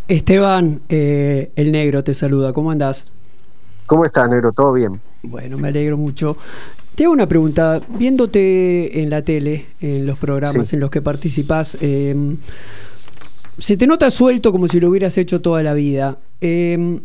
Esteban, 0.06 0.80
eh, 0.88 1.52
el 1.56 1.72
negro 1.72 2.02
te 2.02 2.14
saluda. 2.14 2.52
¿Cómo 2.52 2.70
andás? 2.70 3.12
¿Cómo 3.86 4.04
está, 4.04 4.26
negro? 4.26 4.52
¿Todo 4.52 4.72
bien? 4.72 5.00
Bueno, 5.22 5.58
me 5.58 5.68
alegro 5.68 5.96
mucho. 5.96 6.36
Te 6.94 7.04
hago 7.04 7.12
una 7.12 7.26
pregunta. 7.26 7.80
Viéndote 7.88 9.02
en 9.02 9.10
la 9.10 9.22
tele, 9.22 9.66
en 9.80 10.06
los 10.06 10.18
programas 10.18 10.68
Sí. 10.68 10.76
en 10.76 10.80
los 10.80 10.90
que 10.90 11.02
participás, 11.02 11.76
eh, 11.80 12.36
se 13.58 13.76
te 13.76 13.86
nota 13.86 14.10
suelto 14.10 14.50
como 14.52 14.66
si 14.68 14.80
lo 14.80 14.88
hubieras 14.88 15.18
hecho 15.18 15.40
toda 15.40 15.62
la 15.62 15.74
vida. 15.74 16.16
Eh, 16.40 17.00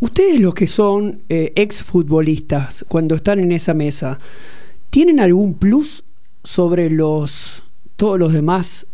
ustedes 0.00 0.38
los 0.40 0.54
que 0.54 0.66
son 0.66 1.20
eh, 1.28 1.52
exfutbolistas, 1.56 2.84
cuando 2.88 3.16
están 3.16 3.40
en 3.40 3.52
esa 3.52 3.74
mesa, 3.74 4.18
¿tienen 4.90 5.18
algún 5.20 5.54
plus 5.54 6.04
sobre 6.46 6.90
los 6.90 7.64
todos 7.96 8.18
los 8.18 8.32
demás 8.32 8.86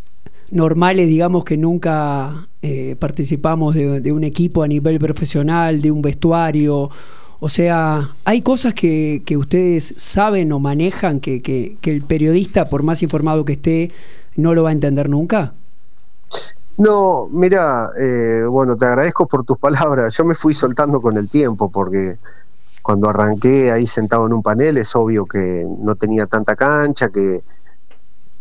normales, 0.51 1.09
digamos, 1.09 1.45
que 1.45 1.57
nunca 1.59 2.49
eh, 2.63 2.97
participamos 2.99 3.75
de, 3.75 4.13
un 4.13 4.25
equipo 4.25 4.63
a 4.63 4.69
nivel 4.69 4.99
profesional, 4.99 5.81
de 5.83 5.91
un 5.91 6.03
vestuario? 6.03 6.91
O 7.41 7.49
sea, 7.49 8.11
¿hay 8.25 8.41
cosas 8.43 8.75
que, 8.75 9.23
que 9.27 9.37
ustedes 9.37 9.95
saben 9.97 10.53
o 10.53 10.61
manejan 10.61 11.21
que, 11.21 11.43
que- 11.43 11.77
que 11.81 11.91
el 11.93 12.03
periodista, 12.03 12.69
por 12.71 12.83
más 12.85 13.03
informado 13.03 13.45
que 13.45 13.55
esté, 13.55 13.91
no 14.37 14.55
lo 14.55 14.63
va 14.65 14.71
a 14.71 14.73
entender 14.73 15.09
nunca? 15.11 15.55
No, 16.79 17.29
mira, 17.31 17.91
eh, 18.01 18.45
bueno, 18.49 18.77
te 18.77 18.87
agradezco 18.87 19.27
por 19.29 19.45
tus 19.45 19.59
palabras. 19.59 20.17
Yo 20.17 20.25
me 20.25 20.35
fui 20.35 20.55
soltando 20.55 21.01
con 21.01 21.17
el 21.19 21.29
tiempo 21.29 21.71
porque 21.71 22.19
cuando 22.83 23.09
arranqué 23.09 23.71
ahí 23.71 23.87
sentado 23.87 24.27
en 24.27 24.33
un 24.33 24.43
panel 24.43 24.77
es 24.77 24.95
obvio 24.97 25.25
que 25.25 25.67
no 25.79 25.95
tenía 25.95 26.27
tanta 26.27 26.57
cancha, 26.57 27.09
que 27.09 27.43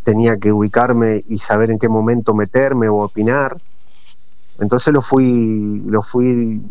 tenía 0.04 0.38
que 0.38 0.52
ubicarme 0.52 1.24
y 1.30 1.38
saber 1.38 1.72
en 1.72 1.78
qué 1.78 1.88
momento 1.88 2.34
meterme 2.34 2.90
o 2.90 2.98
opinar. 2.98 3.56
Entonces 4.60 4.94
lo 4.94 5.02
fui, 5.02 5.82
lo 5.86 6.02
fui 6.02 6.62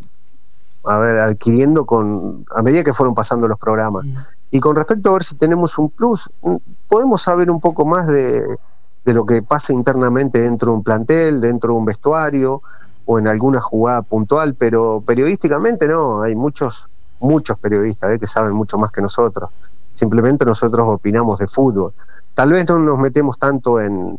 a 0.84 0.98
ver, 0.98 1.18
adquiriendo 1.18 1.84
con 1.84 2.44
a 2.54 2.62
medida 2.62 2.82
que 2.82 2.92
fueron 2.92 3.14
pasando 3.14 3.46
los 3.46 3.58
programas. 3.58 4.04
Y 4.50 4.58
con 4.58 4.74
respecto 4.74 5.10
a 5.10 5.12
ver 5.12 5.22
si 5.22 5.36
tenemos 5.36 5.78
un 5.78 5.90
plus, 5.90 6.30
mm, 6.42 6.56
podemos 6.88 7.22
saber 7.22 7.50
un 7.50 7.60
poco 7.60 7.84
más 7.84 8.08
de, 8.08 8.56
de 9.04 9.14
lo 9.14 9.24
que 9.24 9.42
pasa 9.42 9.72
internamente 9.72 10.40
dentro 10.40 10.72
de 10.72 10.78
un 10.78 10.82
plantel, 10.82 11.40
dentro 11.40 11.72
de 11.72 11.78
un 11.78 11.84
vestuario 11.84 12.62
o 13.06 13.18
en 13.18 13.28
alguna 13.28 13.60
jugada 13.60 14.02
puntual, 14.02 14.54
pero 14.54 15.02
periodísticamente 15.04 15.86
no, 15.86 16.22
hay 16.22 16.34
muchos, 16.34 16.90
muchos 17.20 17.58
periodistas 17.58 18.10
eh, 18.12 18.18
que 18.18 18.26
saben 18.26 18.52
mucho 18.52 18.78
más 18.78 18.90
que 18.90 19.00
nosotros. 19.00 19.50
Simplemente 19.94 20.44
nosotros 20.44 20.86
opinamos 20.88 21.38
de 21.38 21.46
fútbol. 21.46 21.92
Tal 22.34 22.52
vez 22.52 22.68
no 22.68 22.78
nos 22.78 22.98
metemos 22.98 23.38
tanto 23.38 23.80
en, 23.80 24.18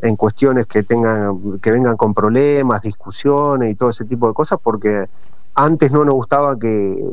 en 0.00 0.16
cuestiones 0.16 0.66
que 0.66 0.82
tengan, 0.82 1.58
que 1.60 1.70
vengan 1.70 1.96
con 1.96 2.12
problemas, 2.12 2.82
discusiones 2.82 3.72
y 3.72 3.74
todo 3.74 3.88
ese 3.88 4.04
tipo 4.04 4.28
de 4.28 4.34
cosas, 4.34 4.58
porque 4.62 5.08
antes 5.54 5.92
no 5.92 6.04
nos 6.04 6.14
gustaba 6.14 6.58
que, 6.58 7.12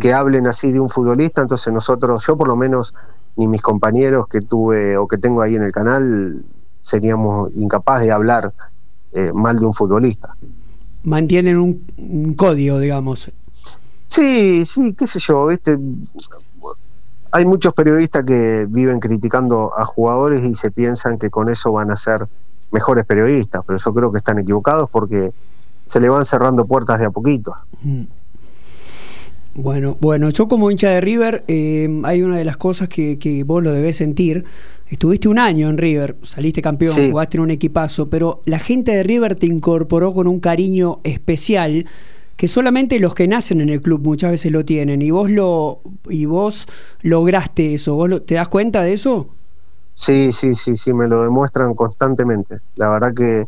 que 0.00 0.12
hablen 0.12 0.46
así 0.46 0.72
de 0.72 0.80
un 0.80 0.88
futbolista, 0.88 1.40
entonces 1.40 1.72
nosotros, 1.72 2.26
yo 2.26 2.36
por 2.36 2.48
lo 2.48 2.56
menos, 2.56 2.94
ni 3.36 3.46
mis 3.46 3.62
compañeros 3.62 4.28
que 4.28 4.40
tuve 4.40 4.96
o 4.96 5.06
que 5.06 5.16
tengo 5.16 5.42
ahí 5.42 5.54
en 5.54 5.62
el 5.62 5.72
canal, 5.72 6.42
seríamos 6.82 7.50
incapaces 7.56 8.06
de 8.06 8.12
hablar 8.12 8.52
eh, 9.12 9.30
mal 9.32 9.56
de 9.56 9.66
un 9.66 9.72
futbolista. 9.72 10.36
Mantienen 11.04 11.56
un, 11.56 11.86
un 11.96 12.34
código, 12.34 12.78
digamos. 12.78 13.30
Sí, 14.08 14.64
sí, 14.66 14.94
qué 14.98 15.06
sé 15.06 15.20
yo, 15.20 15.46
¿viste? 15.46 15.78
Hay 17.30 17.44
muchos 17.44 17.74
periodistas 17.74 18.24
que 18.24 18.66
viven 18.68 18.98
criticando 19.00 19.72
a 19.78 19.84
jugadores 19.84 20.44
y 20.44 20.54
se 20.54 20.70
piensan 20.70 21.18
que 21.18 21.28
con 21.30 21.50
eso 21.50 21.70
van 21.72 21.90
a 21.90 21.94
ser 21.96 22.26
mejores 22.72 23.04
periodistas, 23.06 23.62
pero 23.66 23.78
yo 23.78 23.94
creo 23.94 24.10
que 24.10 24.18
están 24.18 24.38
equivocados 24.38 24.88
porque 24.90 25.30
se 25.86 26.00
le 26.00 26.08
van 26.08 26.24
cerrando 26.24 26.66
puertas 26.66 26.98
de 27.00 27.06
a 27.06 27.10
poquito. 27.10 27.54
Mm. 27.82 28.02
Bueno, 29.54 29.96
bueno, 30.00 30.30
yo 30.30 30.46
como 30.48 30.70
hincha 30.70 30.88
de 30.90 31.00
River, 31.00 31.44
eh, 31.48 31.88
hay 32.04 32.22
una 32.22 32.36
de 32.38 32.44
las 32.44 32.56
cosas 32.56 32.88
que, 32.88 33.18
que 33.18 33.42
vos 33.44 33.62
lo 33.62 33.72
debés 33.72 33.96
sentir. 33.96 34.44
Estuviste 34.88 35.28
un 35.28 35.38
año 35.38 35.68
en 35.68 35.76
River, 35.78 36.16
saliste 36.22 36.62
campeón, 36.62 36.94
Sí. 36.94 37.10
jugaste 37.10 37.36
en 37.38 37.42
un 37.42 37.50
equipazo, 37.50 38.08
pero 38.08 38.40
la 38.46 38.58
gente 38.58 38.92
de 38.92 39.02
River 39.02 39.34
te 39.34 39.46
incorporó 39.46 40.14
con 40.14 40.28
un 40.28 40.40
cariño 40.40 41.00
especial 41.02 41.86
que 42.38 42.48
solamente 42.48 43.00
los 43.00 43.14
que 43.14 43.28
nacen 43.28 43.60
en 43.60 43.68
el 43.70 43.82
club 43.82 44.02
muchas 44.02 44.30
veces 44.32 44.52
lo 44.52 44.64
tienen 44.64 45.02
y 45.02 45.10
vos 45.12 45.30
lo 45.30 45.82
y 46.08 46.26
vos 46.26 46.66
lograste 47.02 47.74
eso. 47.74 47.96
¿Vos 47.96 48.08
lo- 48.10 48.22
te 48.22 48.36
das 48.36 48.48
cuenta 48.48 48.82
de 48.82 48.94
eso? 48.94 49.36
Sí, 49.92 50.30
sí, 50.32 50.54
sí, 50.54 50.76
sí, 50.76 50.92
me 50.94 51.08
lo 51.08 51.22
demuestran 51.24 51.74
constantemente. 51.74 52.60
La 52.76 52.88
verdad 52.90 53.12
que, 53.14 53.46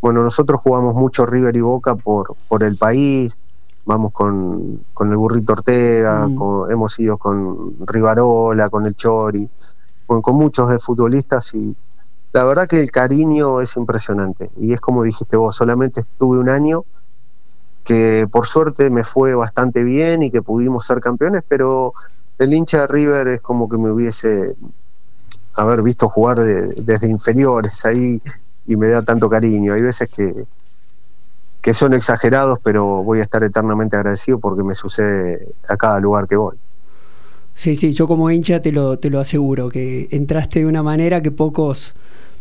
bueno, 0.00 0.22
nosotros 0.22 0.60
jugamos 0.62 0.96
mucho 0.96 1.26
River 1.26 1.56
y 1.56 1.60
Boca 1.60 1.96
por, 1.96 2.36
por 2.48 2.64
el 2.64 2.76
país, 2.78 3.36
vamos 3.84 4.12
con, 4.12 4.84
con 4.94 5.10
el 5.10 5.16
Burrito 5.16 5.54
Ortega, 5.54 6.28
Mm. 6.28 6.34
con- 6.36 6.70
hemos 6.72 6.98
ido 7.00 7.18
con 7.18 7.76
Rivarola, 7.86 8.70
con 8.70 8.86
el 8.86 8.94
Chori, 8.96 9.48
con, 10.06 10.22
con 10.22 10.36
muchos 10.36 10.68
de 10.70 10.78
futbolistas 10.80 11.54
y 11.54 11.76
la 12.32 12.44
verdad 12.44 12.68
que 12.68 12.76
el 12.76 12.90
cariño 12.90 13.60
es 13.60 13.76
impresionante. 13.76 14.50
Y 14.58 14.72
es 14.74 14.80
como 14.80 15.04
dijiste 15.04 15.36
vos, 15.36 15.56
solamente 15.56 16.00
estuve 16.00 16.38
un 16.38 16.48
año 16.50 16.84
que 17.88 18.26
por 18.30 18.44
suerte 18.46 18.90
me 18.90 19.02
fue 19.02 19.34
bastante 19.34 19.82
bien 19.82 20.22
y 20.22 20.30
que 20.30 20.42
pudimos 20.42 20.84
ser 20.84 21.00
campeones, 21.00 21.42
pero 21.48 21.94
el 22.38 22.52
hincha 22.52 22.82
de 22.82 22.86
River 22.86 23.28
es 23.28 23.40
como 23.40 23.66
que 23.66 23.78
me 23.78 23.90
hubiese 23.90 24.52
haber 25.56 25.80
visto 25.82 26.06
jugar 26.10 26.38
de- 26.38 26.74
desde 26.82 27.08
inferiores 27.08 27.82
ahí 27.86 28.20
y 28.66 28.76
me 28.76 28.88
da 28.90 29.00
tanto 29.00 29.30
cariño. 29.30 29.72
Hay 29.72 29.80
veces 29.80 30.10
que, 30.14 30.44
que 31.62 31.72
son 31.72 31.94
exagerados, 31.94 32.58
pero 32.62 33.02
voy 33.02 33.20
a 33.20 33.22
estar 33.22 33.42
eternamente 33.42 33.96
agradecido 33.96 34.38
porque 34.38 34.62
me 34.62 34.74
sucede 34.74 35.48
a 35.70 35.76
cada 35.78 35.98
lugar 35.98 36.26
que 36.26 36.36
voy. 36.36 36.58
Sí, 37.54 37.74
sí, 37.74 37.92
yo 37.92 38.06
como 38.06 38.30
hincha 38.30 38.60
te 38.60 38.70
lo, 38.70 38.98
te 38.98 39.08
lo 39.08 39.18
aseguro, 39.18 39.70
que 39.70 40.08
entraste 40.10 40.60
de 40.60 40.66
una 40.66 40.82
manera 40.82 41.22
que 41.22 41.30
pocos, 41.32 41.96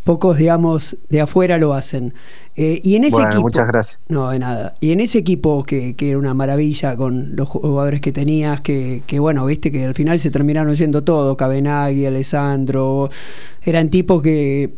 pocos 0.07 0.37
digamos, 0.37 0.95
de 1.09 1.19
afuera 1.21 1.57
lo 1.57 1.73
hacen. 1.73 2.13
Eh, 2.55 2.79
y 2.81 2.95
en 2.95 3.03
ese 3.03 3.15
Bueno, 3.17 3.27
equipo. 3.27 3.41
muchas 3.43 3.67
gracias. 3.67 3.99
No, 4.07 4.29
de 4.31 4.39
nada. 4.39 4.75
Y 4.79 4.91
en 4.91 4.99
ese 5.01 5.17
equipo 5.19 5.63
que, 5.63 5.95
que 5.95 6.09
era 6.09 6.17
una 6.17 6.33
maravilla 6.33 6.95
con 6.95 7.35
los 7.35 7.47
jugadores 7.49 7.99
que 8.01 8.11
tenías, 8.11 8.61
que, 8.61 9.03
que 9.05 9.19
bueno, 9.19 9.45
viste 9.45 9.71
que 9.71 9.83
al 9.85 9.93
final 9.93 10.17
se 10.17 10.31
terminaron 10.31 10.73
yendo 10.73 11.03
todo, 11.03 11.35
Cabenagui, 11.37 12.05
Alessandro, 12.05 13.09
eran 13.63 13.89
tipos 13.89 14.23
que, 14.23 14.73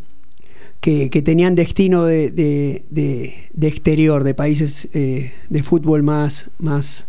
que, 0.82 1.10
que 1.12 1.22
tenían 1.22 1.54
destino 1.56 2.04
de, 2.06 2.32
de- 2.32 2.84
de- 2.90 3.34
de 3.54 3.68
exterior, 3.68 4.24
de 4.24 4.34
países 4.34 4.90
eh, 4.94 5.32
de 5.50 5.64
fútbol 5.64 6.02
más, 6.04 6.48
más, 6.58 7.06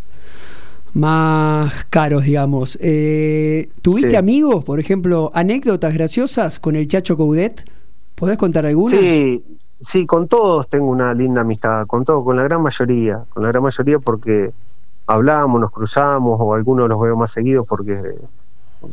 más 0.93 1.85
caros, 1.91 2.25
digamos. 2.25 2.79
Eh, 2.81 3.71
¿Tuviste 3.83 4.11
Sí. 4.11 4.17
amigos, 4.17 4.63
por 4.65 4.79
ejemplo, 4.79 5.31
anécdotas 5.35 5.95
graciosas 5.95 6.59
con 6.61 6.77
el 6.77 6.87
Chacho 6.87 7.17
Coudet? 7.17 7.65
¿Podés 8.21 8.37
contar 8.37 8.67
alguna? 8.67 8.91
Sí, 8.91 9.59
sí, 9.81 10.05
con 10.05 10.29
todos 10.29 10.69
tengo 10.69 10.89
una 10.91 11.15
linda 11.15 11.41
amistad, 11.41 11.87
con 11.87 12.05
todos, 12.05 12.23
con 12.23 12.37
la 12.37 12.43
gran 12.43 12.61
mayoría, 12.61 13.25
con 13.31 13.43
la 13.43 13.49
gran 13.49 13.63
mayoría 13.63 13.99
porque 13.99 14.53
hablamos, 15.07 15.59
nos 15.59 15.71
cruzamos, 15.71 16.39
o 16.39 16.53
algunos 16.53 16.87
los 16.87 17.01
veo 17.01 17.17
más 17.17 17.31
seguidos 17.31 17.67
porque 17.67 18.17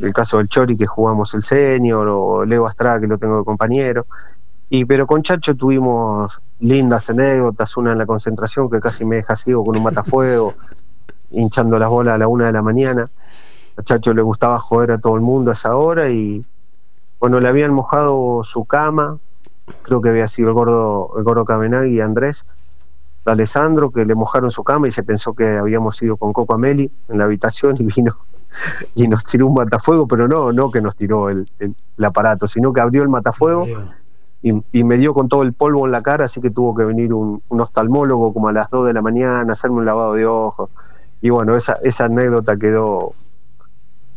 el 0.00 0.12
caso 0.14 0.38
del 0.38 0.48
Chori 0.48 0.78
que 0.78 0.86
jugamos 0.86 1.34
el 1.34 1.42
senior, 1.42 2.08
o 2.08 2.42
Leo 2.46 2.64
Astrada 2.64 3.00
que 3.00 3.06
lo 3.06 3.18
tengo 3.18 3.36
de 3.36 3.44
compañero. 3.44 4.06
Y 4.70 4.86
pero 4.86 5.06
con 5.06 5.22
Chacho 5.22 5.54
tuvimos 5.54 6.40
lindas 6.60 7.10
anécdotas, 7.10 7.76
una 7.76 7.92
en 7.92 7.98
la 7.98 8.06
concentración 8.06 8.70
que 8.70 8.80
casi 8.80 9.04
me 9.04 9.16
deja 9.16 9.36
ciego 9.36 9.62
con 9.62 9.76
un 9.76 9.82
matafuego, 9.82 10.54
hinchando 11.32 11.78
las 11.78 11.90
bolas 11.90 12.14
a 12.14 12.18
la 12.18 12.28
una 12.28 12.46
de 12.46 12.52
la 12.52 12.62
mañana. 12.62 13.04
A 13.76 13.82
Chacho 13.82 14.14
le 14.14 14.22
gustaba 14.22 14.58
joder 14.58 14.92
a 14.92 14.98
todo 14.98 15.16
el 15.16 15.20
mundo 15.20 15.50
a 15.50 15.52
esa 15.52 15.76
hora 15.76 16.08
y 16.08 16.42
bueno, 17.20 17.40
le 17.40 17.48
habían 17.48 17.72
mojado 17.72 18.42
su 18.44 18.64
cama, 18.64 19.18
creo 19.82 20.00
que 20.00 20.10
había 20.10 20.28
sido 20.28 20.48
el 20.48 20.54
gordo, 20.54 21.10
el 21.16 21.24
gordo 21.24 21.44
Cabenagui 21.44 21.96
y 21.96 22.00
Andrés, 22.00 22.46
de 23.24 23.32
Alessandro, 23.32 23.90
que 23.90 24.04
le 24.04 24.14
mojaron 24.14 24.50
su 24.50 24.64
cama 24.64 24.88
y 24.88 24.90
se 24.90 25.02
pensó 25.02 25.34
que 25.34 25.58
habíamos 25.58 26.00
ido 26.02 26.16
con 26.16 26.32
Coco 26.32 26.54
Ameli 26.54 26.90
en 27.08 27.18
la 27.18 27.24
habitación 27.24 27.76
y 27.78 27.84
vino 27.84 28.12
y 28.94 29.08
nos 29.08 29.24
tiró 29.24 29.46
un 29.46 29.54
matafuego, 29.54 30.06
pero 30.08 30.26
no, 30.26 30.52
no 30.52 30.70
que 30.70 30.80
nos 30.80 30.96
tiró 30.96 31.28
el, 31.28 31.46
el- 31.58 31.74
el 31.98 32.04
aparato, 32.04 32.46
sino 32.46 32.72
que 32.72 32.80
abrió 32.80 33.02
el 33.02 33.08
matafuego 33.08 33.66
y, 34.40 34.52
y 34.72 34.84
me 34.84 34.96
dio 34.96 35.12
con 35.14 35.28
todo 35.28 35.42
el 35.42 35.52
polvo 35.52 35.84
en 35.84 35.92
la 35.92 36.00
cara, 36.00 36.24
así 36.26 36.40
que 36.40 36.50
tuvo 36.50 36.74
que 36.74 36.84
venir 36.84 37.12
un, 37.12 37.42
un 37.48 37.60
oftalmólogo 37.60 38.32
como 38.32 38.48
a 38.48 38.52
las 38.52 38.70
2 38.70 38.86
de 38.86 38.92
la 38.94 39.02
mañana, 39.02 39.44
hacerme 39.52 39.78
un 39.78 39.84
lavado 39.84 40.14
de 40.14 40.26
ojos. 40.26 40.70
Y 41.20 41.30
bueno, 41.30 41.56
esa, 41.56 41.76
esa 41.82 42.04
anécdota 42.06 42.56
quedó, 42.56 43.12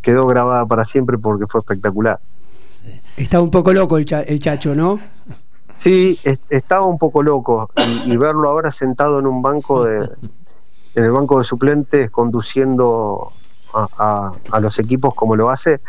quedó 0.01 0.27
grabada 0.27 0.65
para 0.65 0.83
siempre 0.83 1.17
porque 1.17 1.47
fue 1.47 1.59
espectacular. 1.59 2.19
Está 3.17 3.41
un 3.41 3.51
poco 3.51 3.73
loco 3.73 3.97
el, 3.97 4.05
cha- 4.05 4.21
el 4.21 4.39
Chacho, 4.39 4.73
¿no? 4.75 4.99
Sí, 5.73 6.19
es- 6.23 6.41
estaba 6.49 6.85
un 6.85 6.97
poco 6.97 7.23
loco 7.23 7.69
y, 8.05 8.13
y 8.13 8.17
verlo 8.17 8.49
ahora 8.49 8.71
sentado 8.71 9.19
en 9.19 9.27
un 9.27 9.41
banco 9.41 9.83
de, 9.85 10.09
en 10.95 11.03
el 11.03 11.11
banco 11.11 11.37
de 11.37 11.43
suplentes 11.43 12.11
conduciendo 12.11 13.31
a, 13.73 13.87
a- 13.97 14.33
a 14.51 14.59
los 14.59 14.79
equipos 14.79 15.13
como 15.15 15.35
lo 15.35 15.49
hace 15.49 15.79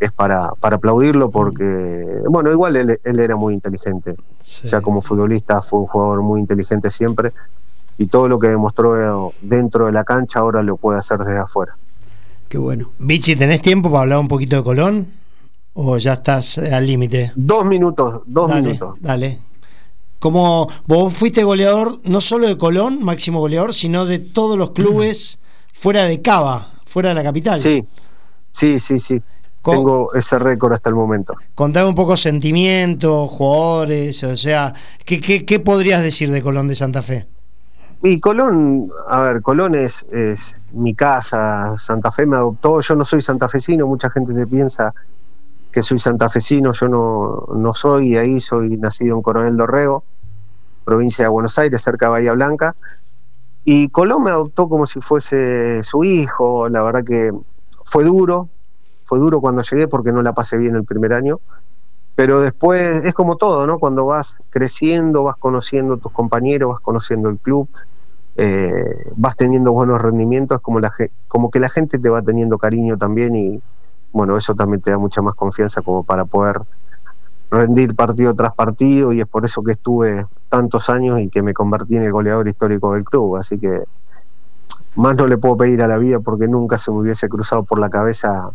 es 0.00 0.10
para, 0.10 0.50
para 0.60 0.76
aplaudirlo 0.76 1.30
porque 1.30 2.22
bueno 2.28 2.50
igual 2.50 2.76
él, 2.76 2.98
él 3.04 3.20
era 3.20 3.36
muy 3.36 3.54
inteligente 3.54 4.14
Sí. 4.40 4.68
ya 4.68 4.80
como 4.80 5.00
futbolista 5.00 5.62
fue 5.62 5.80
un 5.80 5.86
jugador 5.86 6.22
muy 6.22 6.40
inteligente 6.40 6.90
siempre 6.90 7.32
y 7.98 8.06
todo 8.06 8.28
lo 8.28 8.38
que 8.38 8.48
demostró 8.48 9.32
dentro 9.40 9.86
de 9.86 9.92
la 9.92 10.04
cancha 10.04 10.40
ahora 10.40 10.62
lo 10.62 10.76
puede 10.76 10.98
hacer 10.98 11.18
desde 11.18 11.38
afuera 11.38 11.76
Qué 12.48 12.58
bueno. 12.58 12.90
Vichy, 12.98 13.34
¿tenés 13.36 13.60
tiempo 13.62 13.90
para 13.90 14.02
hablar 14.02 14.18
un 14.20 14.28
poquito 14.28 14.56
de 14.56 14.62
Colón? 14.62 15.06
¿O 15.74 15.98
ya 15.98 16.14
estás 16.14 16.58
eh, 16.58 16.72
al 16.72 16.86
límite? 16.86 17.32
dos 17.34 17.64
minutos 17.64 18.22
dos 18.26 18.48
dale, 18.48 18.62
minutos 18.62 18.94
Dale. 19.00 19.38
Como 20.20 20.68
vos 20.86 21.12
fuiste 21.12 21.42
goleador 21.44 22.00
no 22.04 22.20
solo 22.20 22.46
de 22.46 22.56
Colón, 22.56 23.02
máximo 23.04 23.40
goleador, 23.40 23.74
sino 23.74 24.06
de 24.06 24.18
todos 24.18 24.56
los 24.56 24.70
clubes 24.70 25.38
fuera 25.72 26.04
de 26.04 26.22
Cava, 26.22 26.66
fuera 26.86 27.10
de 27.10 27.16
la 27.16 27.22
capital. 27.22 27.58
sí 27.58 27.84
sí 28.52 28.78
sí 28.78 28.98
sí 28.98 29.20
tengo 29.62 30.12
ese 30.14 30.38
récord 30.38 30.74
hasta 30.74 30.90
el 30.90 30.94
momento 30.94 31.34
Contame 31.54 31.88
un 31.88 31.94
poco 31.94 32.16
sentimientos, 32.18 33.30
jugadores, 33.30 34.22
o 34.24 34.36
sea, 34.36 34.74
¿qué, 35.06 35.18
qué, 35.20 35.44
qué 35.46 35.58
podrías 35.58 36.02
decir 36.02 36.30
de 36.30 36.42
Colón 36.42 36.68
de 36.68 36.76
Santa 36.76 37.00
Fe? 37.02 37.26
Y 38.02 38.20
Colón, 38.20 38.82
a 39.08 39.20
ver, 39.20 39.40
Colón 39.40 39.74
es, 39.74 40.06
es 40.12 40.60
mi 40.72 40.94
casa, 40.94 41.72
Santa 41.78 42.10
Fe 42.10 42.26
me 42.26 42.36
adoptó, 42.36 42.80
yo 42.80 42.94
no 42.94 43.04
soy 43.06 43.22
santafesino, 43.22 43.86
mucha 43.86 44.10
gente 44.10 44.34
se 44.34 44.46
piensa 44.46 44.92
que 45.74 45.82
soy 45.82 45.98
santafesino, 45.98 46.70
yo 46.72 46.88
no, 46.88 47.48
no 47.56 47.74
soy 47.74 48.12
de 48.12 48.20
ahí, 48.20 48.38
soy 48.38 48.76
nacido 48.76 49.16
en 49.16 49.22
Coronel 49.22 49.56
Dorrego, 49.56 50.04
provincia 50.84 51.24
de 51.24 51.30
Buenos 51.30 51.58
Aires, 51.58 51.82
cerca 51.82 52.06
de 52.06 52.12
Bahía 52.12 52.32
Blanca, 52.32 52.76
y 53.64 53.88
Colón 53.88 54.22
me 54.22 54.30
adoptó 54.30 54.68
como 54.68 54.86
si 54.86 55.00
fuese 55.00 55.82
su 55.82 56.04
hijo, 56.04 56.68
la 56.68 56.80
verdad 56.80 57.02
que 57.04 57.32
fue 57.84 58.04
duro, 58.04 58.48
fue 59.02 59.18
duro 59.18 59.40
cuando 59.40 59.62
llegué 59.62 59.88
porque 59.88 60.12
no 60.12 60.22
la 60.22 60.32
pasé 60.32 60.56
bien 60.58 60.76
el 60.76 60.84
primer 60.84 61.12
año, 61.12 61.40
pero 62.14 62.38
después 62.38 63.02
es 63.02 63.12
como 63.12 63.36
todo, 63.36 63.66
¿no? 63.66 63.80
Cuando 63.80 64.06
vas 64.06 64.44
creciendo, 64.50 65.24
vas 65.24 65.36
conociendo 65.38 65.96
tus 65.96 66.12
compañeros, 66.12 66.70
vas 66.70 66.80
conociendo 66.80 67.28
el 67.30 67.38
club, 67.40 67.68
eh, 68.36 69.10
vas 69.16 69.34
teniendo 69.34 69.72
buenos 69.72 70.00
rendimientos, 70.00 70.60
como 70.60 71.50
que 71.50 71.58
la 71.58 71.68
gente 71.68 71.98
te 71.98 72.10
va 72.10 72.22
teniendo 72.22 72.58
cariño 72.58 72.96
también 72.96 73.34
y 73.34 73.60
bueno, 74.14 74.36
eso 74.36 74.54
también 74.54 74.80
te 74.80 74.92
da 74.92 74.96
mucha 74.96 75.20
más 75.22 75.34
confianza 75.34 75.82
como 75.82 76.04
para 76.04 76.24
poder 76.24 76.60
rendir 77.50 77.96
partido 77.96 78.32
tras 78.32 78.54
partido 78.54 79.12
y 79.12 79.20
es 79.20 79.26
por 79.26 79.44
eso 79.44 79.62
que 79.64 79.72
estuve 79.72 80.24
tantos 80.48 80.88
años 80.88 81.20
y 81.20 81.28
que 81.28 81.42
me 81.42 81.52
convertí 81.52 81.96
en 81.96 82.04
el 82.04 82.12
goleador 82.12 82.46
histórico 82.46 82.94
del 82.94 83.04
club, 83.04 83.36
así 83.36 83.58
que 83.58 83.82
más 84.94 85.18
no 85.18 85.26
le 85.26 85.36
puedo 85.36 85.56
pedir 85.56 85.82
a 85.82 85.88
la 85.88 85.98
vida 85.98 86.20
porque 86.20 86.46
nunca 86.46 86.78
se 86.78 86.92
me 86.92 86.98
hubiese 86.98 87.28
cruzado 87.28 87.64
por 87.64 87.80
la 87.80 87.90
cabeza 87.90 88.50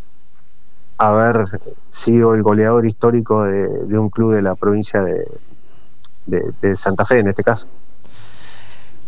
haber 0.98 1.44
sido 1.90 2.36
el 2.36 2.42
goleador 2.42 2.86
histórico 2.86 3.44
de, 3.44 4.00
un 4.00 4.10
club 4.10 4.34
de 4.34 4.42
la 4.42 4.56
provincia 4.56 5.04
de 5.04 6.76
Santa 6.76 7.04
Fe 7.04 7.20
en 7.20 7.28
este 7.28 7.44
caso. 7.44 7.68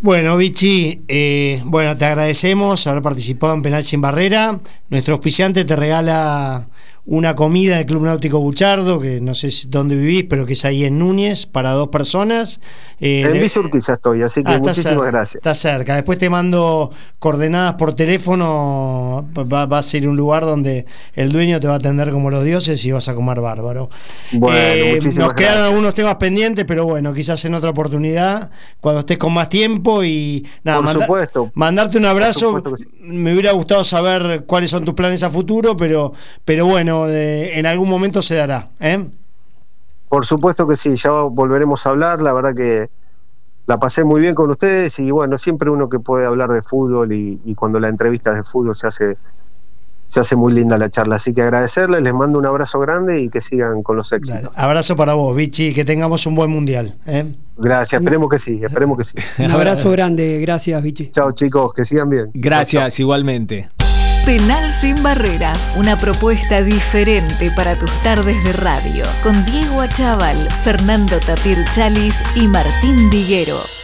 Bueno, 0.04 0.36
Vichy, 0.36 1.04
eh, 1.08 1.62
bueno, 1.66 1.96
te 1.96 2.06
agradecemos 2.06 2.88
haber 2.88 3.04
participado 3.04 3.54
en 3.54 3.62
Penal 3.62 3.84
Sin 3.84 4.02
Barrera. 4.02 4.60
Nuestro 4.90 5.14
auspiciante 5.14 5.64
te 5.64 5.76
regala 5.76 6.68
una 7.06 7.36
comida 7.36 7.78
del 7.78 7.86
Club 7.88 8.04
Náutico 8.04 8.40
Buchardo, 8.40 9.00
que 9.00 9.20
no 9.22 9.34
sé 9.34 9.50
dónde 9.68 9.96
vivís, 9.96 10.26
pero 10.30 10.46
que 10.46 10.54
es 10.54 10.64
ahí 10.66 10.86
en 10.86 11.00
Núñez, 11.00 11.46
para 11.48 11.72
dos 11.72 11.88
personas. 11.88 12.62
Eh, 13.00 13.24
en 13.26 13.42
Visurquiza 13.42 13.94
estoy, 13.94 14.22
así 14.22 14.44
que 14.44 14.52
Ah, 14.52 14.60
muchísimas 14.60 14.94
cerca, 14.94 15.06
gracias. 15.06 15.36
Está 15.36 15.56
cerca. 15.56 15.96
Después 15.96 16.20
te 16.20 16.30
mando 16.30 16.92
coordenadas 17.18 17.74
por 17.74 17.96
teléfono. 17.96 19.26
Va, 19.36 19.66
va 19.66 19.78
a 19.80 19.82
ser 19.82 20.08
un 20.08 20.16
lugar 20.16 20.44
donde 20.46 20.86
el 21.16 21.32
dueño 21.32 21.60
te 21.60 21.68
va 21.68 21.74
a 21.74 21.78
atender 21.78 22.12
como 22.12 22.30
los 22.30 22.44
dioses 22.44 22.84
y 22.86 22.92
vas 22.92 23.08
a 23.08 23.16
comer 23.16 23.42
bárbaro. 23.42 23.90
Bueno, 24.34 24.58
Eh, 24.60 24.92
muchísimas 24.96 25.28
nos 25.30 25.34
quedan 25.36 25.54
gracias. 25.54 25.70
algunos 25.72 25.94
temas 25.94 26.16
pendientes, 26.16 26.66
pero 26.66 26.86
bueno, 26.86 27.14
quizás 27.14 27.44
en 27.46 27.56
otra 27.56 27.72
oportunidad, 27.72 28.52
cuando 28.80 29.00
estés 29.02 29.18
con 29.18 29.34
más 29.34 29.50
tiempo 29.50 30.04
y 30.04 30.46
nada, 30.64 30.78
Por 30.78 30.86
manda- 30.86 31.06
supuesto. 31.06 31.52
mandarte 31.56 31.98
un 31.98 32.06
abrazo. 32.06 32.62
sí. 32.76 32.86
Me 33.02 33.34
hubiera 33.34 33.52
gustado 33.54 33.84
saber 33.84 34.44
cuáles 34.46 34.70
son 34.70 34.86
tus 34.86 34.94
planes 34.94 35.24
a 35.24 35.32
futuro, 35.32 35.76
pero, 35.76 36.14
pero 36.46 36.66
bueno, 36.68 36.91
de- 37.06 37.58
en 37.60 37.66
algún 37.66 37.90
momento 37.90 38.22
se 38.22 38.36
dará. 38.36 38.70
¿eh? 38.80 39.10
Por 40.10 40.26
supuesto 40.26 40.68
que 40.68 40.76
sí, 40.76 40.94
ya 40.96 41.12
volveremos 41.12 41.86
a 41.88 41.90
hablar, 41.92 42.22
la 42.22 42.34
verdad 42.34 42.54
que 42.56 42.90
la 43.68 43.78
pasé 43.80 44.04
muy 44.04 44.20
bien 44.22 44.36
con 44.36 44.50
ustedes 44.50 45.00
y 45.00 45.10
bueno, 45.12 45.38
siempre 45.38 45.70
uno 45.70 45.88
que 45.88 46.00
puede 46.00 46.26
hablar 46.26 46.50
de 46.50 46.62
fútbol 46.62 47.14
y, 47.14 47.40
y 47.46 47.56
cuando 47.56 47.80
la 47.80 47.88
entrevista 47.88 48.32
es 48.32 48.38
de 48.38 48.44
fútbol 48.44 48.76
se 48.76 48.88
hace, 48.88 49.18
se 50.10 50.20
hace 50.20 50.36
muy 50.36 50.52
linda 50.52 50.78
la 50.78 50.90
charla, 50.90 51.16
así 51.16 51.34
que 51.34 51.42
agradecerles, 51.42 52.02
les 52.02 52.14
mando 52.14 52.38
un 52.40 52.46
abrazo 52.46 52.80
grande 52.80 53.22
y 53.22 53.30
que 53.30 53.40
sigan 53.40 53.82
con 53.84 53.96
los 53.96 54.10
Dale. 54.10 54.20
éxitos. 54.22 54.52
Abrazo 54.58 54.98
para 54.98 55.14
vos, 55.14 55.34
Vichy, 55.34 55.74
que 55.74 55.86
tengamos 55.86 56.26
un 56.26 56.36
buen 56.36 56.52
mundial. 56.52 56.94
¿eh? 57.06 57.34
Gracias, 57.56 58.02
esperemos 58.02 58.30
que 58.30 58.40
sí, 58.40 58.60
esperemos 58.62 58.98
que 58.98 59.04
sí. 59.06 59.16
Un 59.42 59.52
abrazo 59.52 59.92
grande, 59.92 60.40
gracias, 60.42 60.82
Vichy. 60.84 61.12
Chao 61.12 61.32
chicos, 61.32 61.72
que 61.74 61.86
sigan 61.86 62.10
bien. 62.10 62.24
Chao. 62.24 62.32
Gracias, 62.34 63.00
igualmente. 63.00 63.70
Penal 64.26 64.72
sin 64.72 65.02
barrera, 65.02 65.52
una 65.76 65.98
propuesta 65.98 66.62
diferente 66.62 67.50
para 67.56 67.76
tus 67.76 67.92
tardes 68.04 68.42
de 68.44 68.54
radio, 68.54 69.04
con 69.24 69.44
Diego 69.46 69.82
Achával, 69.82 70.48
Fernando 70.62 71.20
Tapir 71.20 71.58
Chalis 71.72 72.22
y 72.36 72.48
Martín 72.48 73.10
Diguero. 73.10 73.81